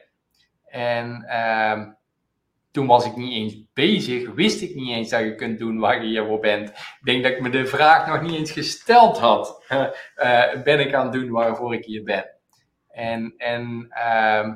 [0.64, 1.82] En uh,
[2.70, 6.02] toen was ik niet eens bezig, wist ik niet eens dat je kunt doen waar
[6.02, 6.68] je hiervoor bent.
[6.68, 9.64] Ik denk dat ik me de vraag nog niet eens gesteld had.
[9.68, 12.37] Uh, ben ik aan het doen waarvoor ik hier ben?
[12.98, 14.54] En, en uh,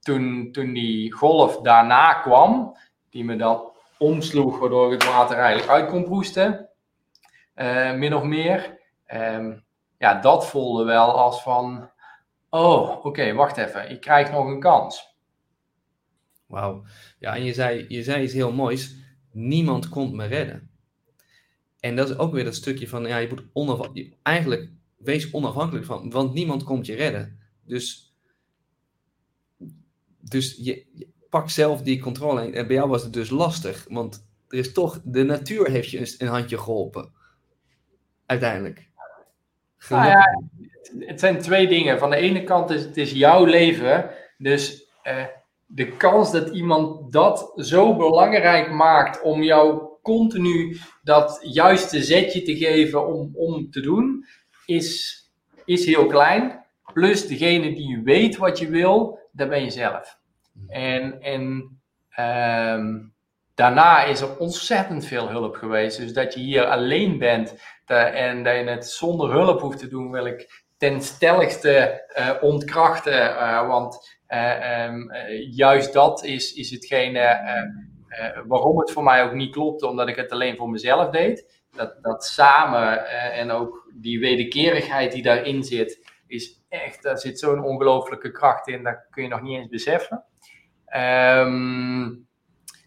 [0.00, 2.76] toen, toen die golf daarna kwam,
[3.10, 6.68] die me dan omsloeg, waardoor het water eigenlijk uit kon proesten,
[7.56, 8.78] uh, min of meer.
[9.14, 9.64] Um,
[9.98, 11.90] ja, dat voelde wel als van,
[12.50, 15.16] oh, oké, wacht even, ik krijg nog een kans.
[16.46, 16.84] Wauw.
[17.18, 18.96] Ja, en je zei, je zei iets heel moois.
[19.32, 20.70] Niemand komt me redden.
[21.80, 25.84] En dat is ook weer dat stukje van, ja, je moet onafhankelijk, eigenlijk wees onafhankelijk
[25.84, 27.44] van, want niemand komt je redden.
[27.66, 28.14] Dus,
[30.20, 30.86] dus je,
[31.30, 32.50] pak zelf die controle.
[32.50, 36.14] En bij jou was het dus lastig, want er is toch, de natuur heeft je
[36.18, 37.12] een handje geholpen.
[38.26, 38.88] Uiteindelijk.
[39.88, 40.42] Nou ja,
[40.98, 41.98] het zijn twee dingen.
[41.98, 45.24] Van de ene kant is het is jouw leven, dus eh,
[45.66, 52.56] de kans dat iemand dat zo belangrijk maakt om jou continu dat juiste zetje te
[52.56, 54.26] geven om, om te doen,
[54.66, 55.20] is,
[55.64, 56.64] is heel klein.
[56.96, 60.18] Plus degene die weet wat je wil, dat ben je zelf.
[60.68, 61.76] En, en
[62.16, 62.98] Ehm,
[63.54, 65.98] daarna is er ontzettend veel hulp geweest.
[65.98, 67.54] Dus dat je hier alleen bent
[67.86, 73.30] en dat je het zonder hulp hoeft te doen, wil ik ten stelligste uh, ontkrachten.
[73.30, 74.18] Uh, want
[74.88, 75.12] um,
[75.50, 77.40] juist dat is, is hetgene
[78.46, 81.64] waarom het voor mij ook niet klopt, omdat ik het alleen voor mezelf deed.
[81.76, 87.64] Dat, dat samen en ook die wederkerigheid die daarin zit, is echt, daar zit zo'n
[87.64, 90.24] ongelooflijke kracht in, dat kun je nog niet eens beseffen.
[90.96, 92.26] Um,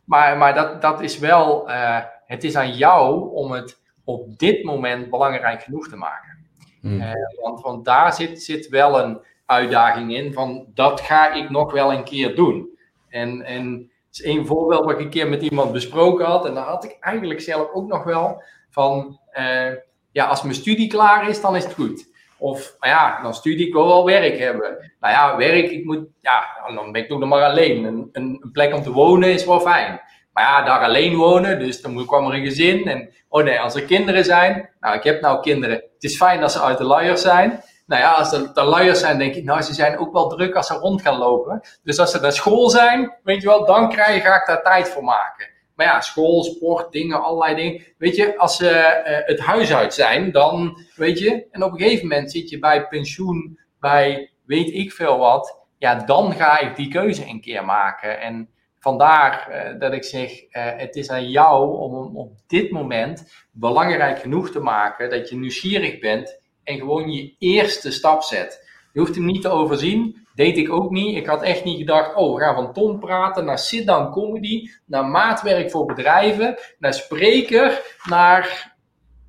[0.06, 4.64] maar maar dat, dat is wel, uh, het is aan jou om het op dit
[4.64, 6.48] moment belangrijk genoeg te maken.
[6.82, 7.02] Hmm.
[7.02, 11.72] Uh, want, want daar zit, zit wel een uitdaging in van dat ga ik nog
[11.72, 12.78] wel een keer doen.
[13.10, 16.46] En, en is één voorbeeld wat ik een keer met iemand besproken had.
[16.46, 19.72] En daar had ik eigenlijk zelf ook nog wel van, uh,
[20.12, 22.08] ja, als mijn studie klaar is, dan is het goed.
[22.40, 24.94] Of, nou ja, dan studie ik wil wel werk hebben.
[25.00, 26.44] Nou ja, werk, ik moet, ja,
[26.76, 27.84] dan ben ik toch nog maar alleen.
[27.84, 30.02] Een, een, plek om te wonen is wel fijn.
[30.34, 32.88] Maar ja, daar alleen wonen, dus dan kwam er een gezin.
[32.88, 35.76] En, oh nee, als er kinderen zijn, nou, ik heb nou kinderen.
[35.76, 37.64] Het is fijn dat ze uit de luiers zijn.
[37.86, 40.56] Nou ja, als er, de luiers zijn, denk ik, nou, ze zijn ook wel druk
[40.56, 41.62] als ze rond gaan lopen.
[41.84, 44.90] Dus als ze naar school zijn, weet je wel, dan krijg, ga ik daar tijd
[44.90, 45.48] voor maken.
[45.80, 47.82] Maar ja, school, sport, dingen, allerlei dingen.
[47.98, 51.80] Weet je, als ze uh, het huis uit zijn, dan, weet je, en op een
[51.80, 55.68] gegeven moment zit je bij pensioen, bij weet ik veel wat.
[55.78, 58.20] Ja, dan ga ik die keuze een keer maken.
[58.20, 63.32] En vandaar uh, dat ik zeg, uh, het is aan jou om op dit moment
[63.52, 68.68] belangrijk genoeg te maken dat je nieuwsgierig bent en gewoon je eerste stap zet.
[68.94, 70.28] Je hoeft hem niet te overzien.
[70.40, 71.16] Deed ik ook niet.
[71.16, 75.06] Ik had echt niet gedacht, oh, we gaan van Tom praten naar sit-down comedy, naar
[75.06, 78.76] maatwerk voor bedrijven, naar spreker, naar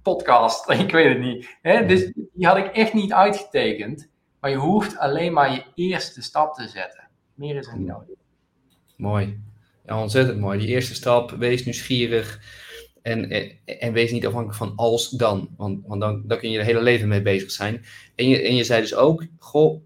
[0.03, 0.71] podcast.
[0.85, 1.59] Ik weet het niet.
[1.63, 1.87] Hè?
[1.87, 4.09] Dus die had ik echt niet uitgetekend.
[4.41, 7.09] Maar je hoeft alleen maar je eerste stap te zetten.
[7.35, 8.17] Meer is er niet nodig.
[8.97, 9.41] Mooi.
[9.87, 10.59] Ja, ontzettend mooi.
[10.59, 12.41] Die eerste stap, wees nieuwsgierig.
[13.03, 13.31] En,
[13.65, 15.49] en, wees niet afhankelijk van als dan.
[15.57, 17.85] Want, want dan, dan kun je je hele leven mee bezig zijn.
[18.15, 19.83] En je, en je zei dus ook, goh,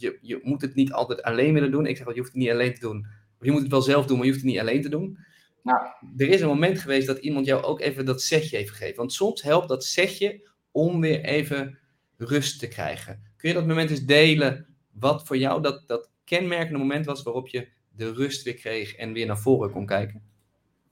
[0.00, 1.86] je, je moet het niet altijd alleen willen doen.
[1.86, 3.06] Ik zeg wel, je hoeft het niet alleen te doen.
[3.40, 5.18] Je moet het wel zelf doen, maar je hoeft het niet alleen te doen.
[5.62, 8.96] Nou, er is een moment geweest dat iemand jou ook even dat setje heeft gegeven.
[8.96, 11.78] Want soms helpt dat setje om weer even
[12.16, 13.22] rust te krijgen.
[13.36, 17.48] Kun je dat moment eens delen wat voor jou dat, dat kenmerkende moment was waarop
[17.48, 20.22] je de rust weer kreeg en weer naar voren kon kijken?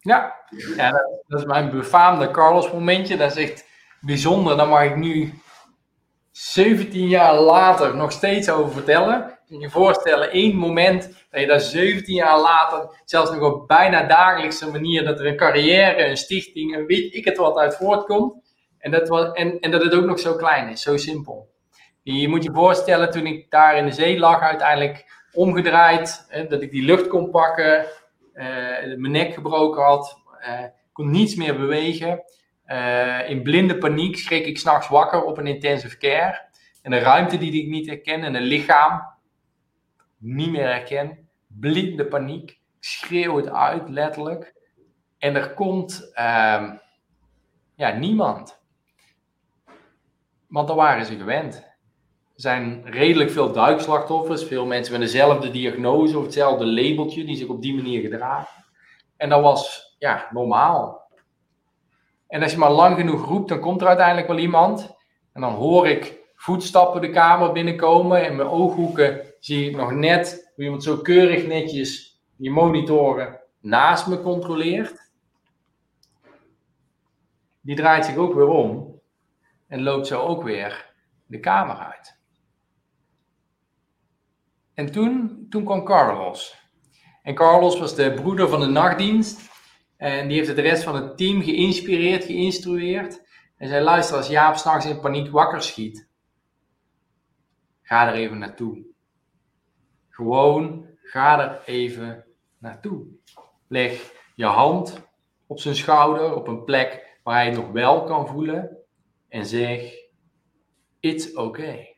[0.01, 0.35] Ja,
[0.77, 3.17] ja dat, dat is mijn befaamde Carlos momentje.
[3.17, 3.65] Dat is echt
[4.01, 4.57] bijzonder.
[4.57, 5.33] Daar mag ik nu
[6.31, 9.39] 17 jaar later nog steeds over vertellen.
[9.47, 13.69] Kun je je voorstellen, één moment dat je daar 17 jaar later, zelfs nog op
[13.69, 17.77] bijna dagelijkse manier, dat er een carrière, een stichting, een weet ik het wat uit
[17.77, 18.35] voortkomt.
[18.79, 21.49] En dat, was, en, en dat het ook nog zo klein is, zo simpel.
[22.03, 26.63] Je moet je voorstellen, toen ik daar in de zee lag, uiteindelijk omgedraaid, hè, dat
[26.63, 27.87] ik die lucht kon pakken,
[28.35, 28.45] uh,
[28.97, 32.23] mijn nek gebroken had, uh, kon niets meer bewegen.
[32.73, 36.49] Uh, in blinde paniek schrik ik s'nachts wakker op een intensive care.
[36.83, 39.03] En een ruimte die ik niet herken en een lichaam
[40.19, 41.29] niet meer herken.
[41.47, 42.51] Blinde paniek.
[42.51, 44.55] Ik schreeuw het uit, letterlijk.
[45.19, 46.73] En er komt uh,
[47.75, 48.61] ja, niemand.
[50.47, 51.55] Want daar waren ze gewend.
[52.35, 57.49] Er zijn redelijk veel duikslachtoffers, veel mensen met dezelfde diagnose of hetzelfde labeltje die zich
[57.49, 58.65] op die manier gedragen.
[59.17, 61.00] En dat was ja, normaal.
[62.31, 64.97] En als je maar lang genoeg roept, dan komt er uiteindelijk wel iemand.
[65.33, 68.25] En dan hoor ik voetstappen de kamer binnenkomen.
[68.27, 74.07] En mijn ooghoeken zie ik nog net hoe iemand zo keurig netjes die monitoren naast
[74.07, 75.11] me controleert.
[77.61, 79.01] Die draait zich ook weer om
[79.67, 80.95] en loopt zo ook weer
[81.27, 82.19] de kamer uit.
[84.75, 86.59] En toen, toen kwam Carlos.
[87.23, 89.50] En Carlos was de broeder van de nachtdienst.
[90.01, 93.23] En die heeft de rest van het team geïnspireerd, geïnstrueerd.
[93.57, 96.09] En zei: luister, als Jaap s'nachts in paniek wakker schiet,
[97.83, 98.85] ga er even naartoe.
[100.09, 102.25] Gewoon, ga er even
[102.59, 103.07] naartoe.
[103.69, 105.09] Leg je hand
[105.47, 108.77] op zijn schouder, op een plek waar hij nog wel kan voelen.
[109.29, 109.95] En zeg:
[111.01, 111.97] It's okay.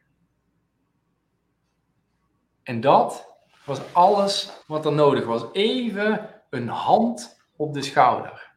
[2.63, 5.45] En dat was alles wat er nodig was.
[5.53, 8.51] Even een hand op de schouder.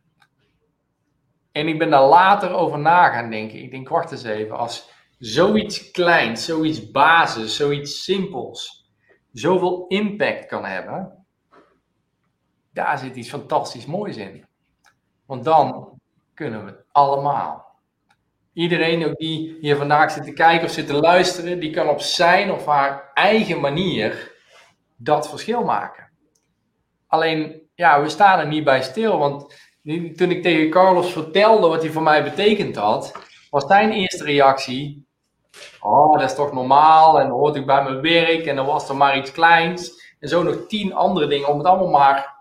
[1.52, 3.62] En ik ben daar later over na gaan denken.
[3.62, 4.58] Ik denk, wacht eens even.
[4.58, 8.90] Als zoiets kleins, zoiets basis, zoiets simpels,
[9.32, 11.26] zoveel impact kan hebben,
[12.74, 14.46] daar zit iets fantastisch moois in.
[15.26, 16.00] Want dan
[16.34, 17.80] kunnen we het allemaal.
[18.54, 22.00] Iedereen ook die hier vandaag zit te kijken of zit te luisteren, die kan op
[22.00, 24.34] zijn of haar eigen manier
[24.96, 26.12] dat verschil maken.
[27.08, 29.18] Alleen, ja, we staan er niet bij stil.
[29.18, 29.54] Want
[30.16, 33.14] toen ik tegen Carlos vertelde wat hij voor mij betekend had,
[33.50, 35.08] was zijn eerste reactie:
[35.80, 37.20] Oh, dat is toch normaal?
[37.20, 40.04] En dan hoort ik bij mijn werk en dan was er maar iets kleins.
[40.20, 42.36] En zo nog tien andere dingen om het allemaal maar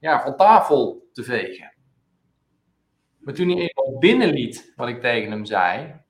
[0.00, 1.72] ja, van tafel te vegen.
[3.18, 6.00] Maar toen hij eenmaal binnenliet wat ik tegen hem zei,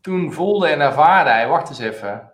[0.00, 2.32] toen voelde en ervaarde hij, wacht eens even,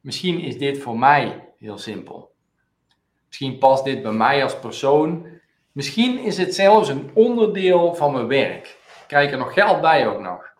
[0.00, 2.31] misschien is dit voor mij heel simpel.
[3.32, 5.26] Misschien past dit bij mij als persoon.
[5.72, 8.78] Misschien is het zelfs een onderdeel van mijn werk.
[9.06, 10.54] Krijg er nog geld bij ook nog.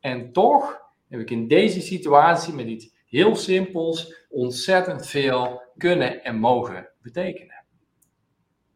[0.00, 6.36] En toch heb ik in deze situatie met iets heel simpels ontzettend veel kunnen en
[6.36, 7.64] mogen betekenen.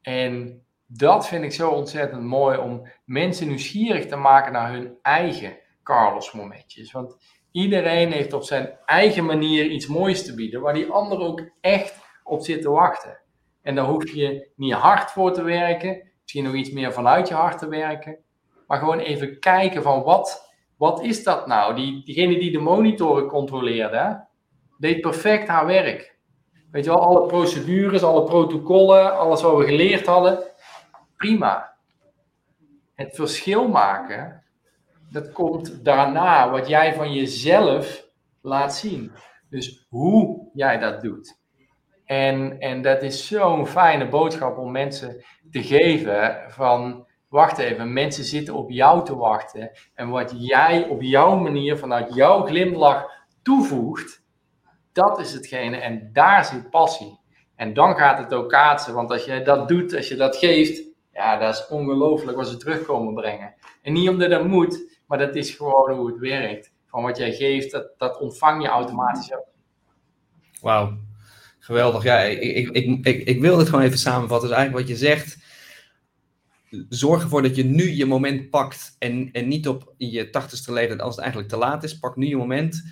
[0.02, 5.58] En dat vind ik zo ontzettend mooi om mensen nieuwsgierig te maken naar hun eigen
[5.82, 6.92] Carlos momentjes.
[6.92, 7.16] Want
[7.52, 12.06] iedereen heeft op zijn eigen manier iets moois te bieden, waar die ander ook echt
[12.28, 13.20] op zit te wachten.
[13.62, 17.34] En daar hoef je niet hard voor te werken, misschien nog iets meer vanuit je
[17.34, 18.18] hart te werken,
[18.66, 21.74] maar gewoon even kijken van wat, wat is dat nou?
[21.74, 24.26] Die, diegene die de monitoren controleerde,
[24.78, 26.16] deed perfect haar werk.
[26.70, 30.44] Weet je wel, alle procedures, alle protocollen, alles wat we geleerd hadden,
[31.16, 31.76] prima.
[32.94, 34.44] Het verschil maken,
[35.10, 38.06] dat komt daarna wat jij van jezelf
[38.40, 39.12] laat zien.
[39.50, 41.37] Dus hoe jij dat doet.
[42.08, 48.24] En, en dat is zo'n fijne boodschap om mensen te geven van, wacht even, mensen
[48.24, 49.70] zitten op jou te wachten.
[49.94, 53.10] En wat jij op jouw manier, vanuit jouw glimlach
[53.42, 54.24] toevoegt,
[54.92, 57.20] dat is hetgene en daar zit passie.
[57.56, 60.82] En dan gaat het ook kaatsen, want als je dat doet, als je dat geeft,
[61.12, 63.54] ja, dat is ongelooflijk wat ze terugkomen brengen.
[63.82, 66.72] En niet omdat dat moet, maar dat is gewoon hoe het werkt.
[66.86, 69.46] Van wat jij geeft, dat, dat ontvang je automatisch ook.
[70.60, 70.98] Wauw,
[71.68, 72.02] geweldig.
[72.02, 74.48] Ja, ik, ik, ik, ik, wil het gewoon even samenvatten.
[74.48, 75.36] Dus eigenlijk wat je zegt,
[76.88, 81.00] zorg ervoor dat je nu je moment pakt en, en niet op je tachtigste leeftijd
[81.00, 81.98] als het eigenlijk te laat is.
[81.98, 82.82] Pak nu je moment,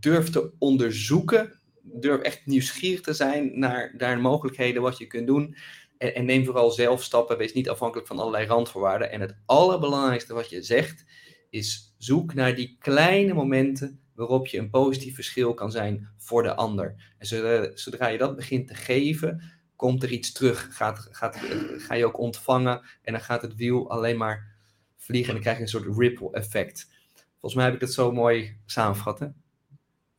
[0.00, 5.56] durf te onderzoeken, durf echt nieuwsgierig te zijn naar, naar mogelijkheden wat je kunt doen.
[5.98, 7.38] En, en, neem vooral zelf stappen.
[7.38, 9.10] Wees niet afhankelijk van allerlei randvoorwaarden.
[9.10, 11.04] En het allerbelangrijkste wat je zegt,
[11.50, 16.54] is zoek naar die kleine momenten waarop je een positief verschil kan zijn voor de
[16.54, 17.14] ander.
[17.18, 19.42] En zodra, zodra je dat begint te geven,
[19.76, 20.68] komt er iets terug.
[20.70, 21.38] Gaat, gaat,
[21.76, 24.56] ga je ook ontvangen en dan gaat het wiel alleen maar
[24.96, 26.88] vliegen en dan krijg je een soort ripple effect.
[27.30, 29.18] Volgens mij heb ik het zo mooi samengevat.
[29.18, 29.26] Hè?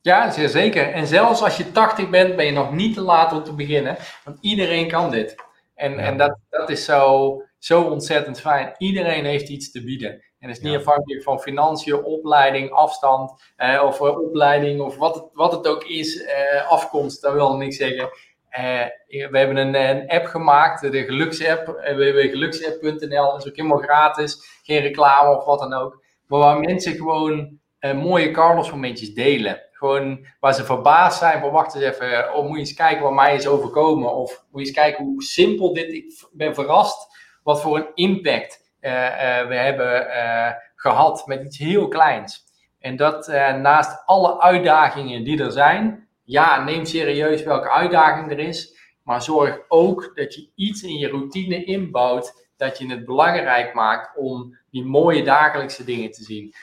[0.02, 0.92] Ja, zeer zeker.
[0.92, 3.98] En zelfs als je 80 bent, ben je nog niet te laat om te beginnen.
[4.24, 5.36] Want iedereen kan dit.
[5.76, 8.76] En, en dat, dat is zo, zo ontzettend fijn.
[8.78, 10.24] Iedereen heeft iets te bieden.
[10.40, 15.16] En het is niet afhankelijk van financiën, opleiding, afstand, eh, of uh, opleiding, of wat
[15.16, 18.10] het, wat het ook is, eh, afkomst, dat wil ik niks zeggen.
[18.50, 24.60] Eh, we hebben een, een, app gemaakt, de geluksapp, www.geluksapp.nl, dat is ook helemaal gratis,
[24.64, 26.04] geen reclame of wat dan ook.
[26.28, 29.62] Maar waar mensen gewoon eh, mooie Carlos momentjes delen.
[29.72, 33.14] Gewoon waar ze verbaasd zijn van wacht eens even, oh, moet je eens kijken wat
[33.14, 34.16] mij is overkomen.
[34.16, 38.59] Of moet je eens kijken hoe simpel dit, ik ben verrast wat voor een impact
[38.80, 42.44] we hebben uh, gehad met iets heel kleins.
[42.80, 43.28] En dat
[43.62, 48.78] naast alle uitdagingen die er zijn, ja, neem serieus welke uitdaging er is.
[49.04, 54.18] Maar zorg ook dat je iets in je routine inbouwt dat je het belangrijk maakt
[54.18, 56.54] om die mooie dagelijkse dingen te zien.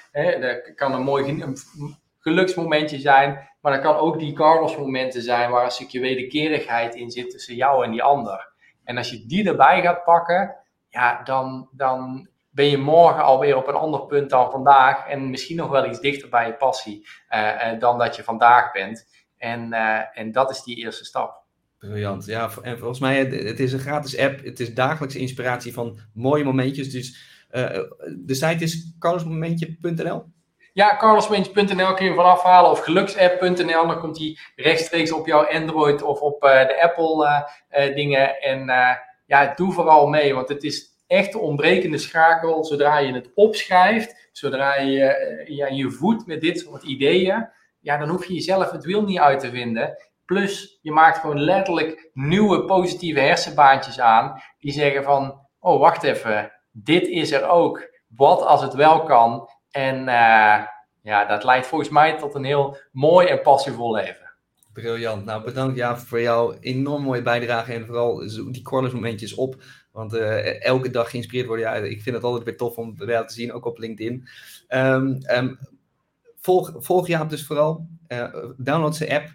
[0.40, 1.54] Dat kan een mooi
[2.18, 7.10] geluksmomentje zijn, maar dat kan ook die Carlos momenten zijn waar een stukje wederkerigheid in
[7.10, 8.52] zit tussen jou en die ander.
[8.84, 10.56] En als je die erbij gaat pakken,
[10.96, 15.56] ja, dan, dan ben je morgen alweer op een ander punt dan vandaag en misschien
[15.56, 19.06] nog wel iets dichter bij je passie uh, uh, dan dat je vandaag bent.
[19.38, 21.44] En, uh, en dat is die eerste stap.
[21.78, 22.26] Briljant.
[22.26, 24.44] Ja, en volgens mij, het is een gratis app.
[24.44, 26.90] Het is dagelijkse inspiratie van mooie momentjes.
[26.90, 27.34] Dus
[28.16, 30.24] de site is carlosmomentje.nl.
[30.72, 33.86] Ja, carlosmomentje.nl kun je vanaf halen of geluksapp.nl.
[33.86, 37.46] Dan komt die rechtstreeks op jouw Android of op de Apple
[37.94, 38.40] dingen.
[38.40, 38.68] En
[39.26, 42.64] ja, doe vooral mee, want het is echt de ontbrekende schakel.
[42.64, 47.48] Zodra je het opschrijft, zodra je ja, je voedt met dit soort ideeën,
[47.80, 49.96] ja, dan hoef je jezelf het wiel niet uit te vinden.
[50.24, 54.42] Plus, je maakt gewoon letterlijk nieuwe positieve hersenbaantjes aan.
[54.58, 57.94] Die zeggen van, oh wacht even, dit is er ook.
[58.08, 59.48] Wat als het wel kan?
[59.70, 60.64] En uh,
[61.02, 64.25] ja, dat leidt volgens mij tot een heel mooi en passievol leven.
[64.76, 65.24] Briljant.
[65.24, 68.18] Nou, bedankt ja, voor jouw enorm mooie bijdrage en vooral
[68.52, 69.62] die corners momentjes op.
[69.92, 71.66] Want uh, elke dag geïnspireerd worden.
[71.66, 74.28] Ja, ik vind het altijd weer tof om wel te zien, ook op LinkedIn.
[74.68, 75.58] Um, um,
[76.36, 77.86] volg, volg Jaap dus vooral.
[78.08, 79.28] Uh, download zijn app.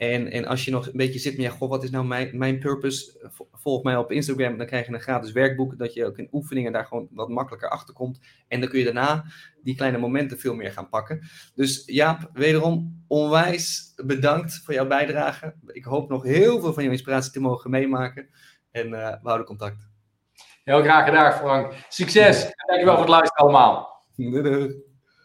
[0.00, 2.38] En, en als je nog een beetje zit met, ja, goh, wat is nou mijn,
[2.38, 3.30] mijn purpose?
[3.52, 6.72] Volg mij op Instagram, dan krijg je een gratis werkboek, dat je ook in oefeningen
[6.72, 8.20] daar gewoon wat makkelijker achter komt.
[8.48, 9.24] En dan kun je daarna
[9.62, 11.20] die kleine momenten veel meer gaan pakken.
[11.54, 15.54] Dus Jaap, wederom onwijs bedankt voor jouw bijdrage.
[15.66, 18.28] Ik hoop nog heel veel van jouw inspiratie te mogen meemaken.
[18.70, 19.88] En uh, we houden contact.
[20.64, 21.74] Heel graag gedaan, Frank.
[21.88, 24.04] Succes en dankjewel voor het luisteren allemaal.
[24.16, 24.88] Doei, doei.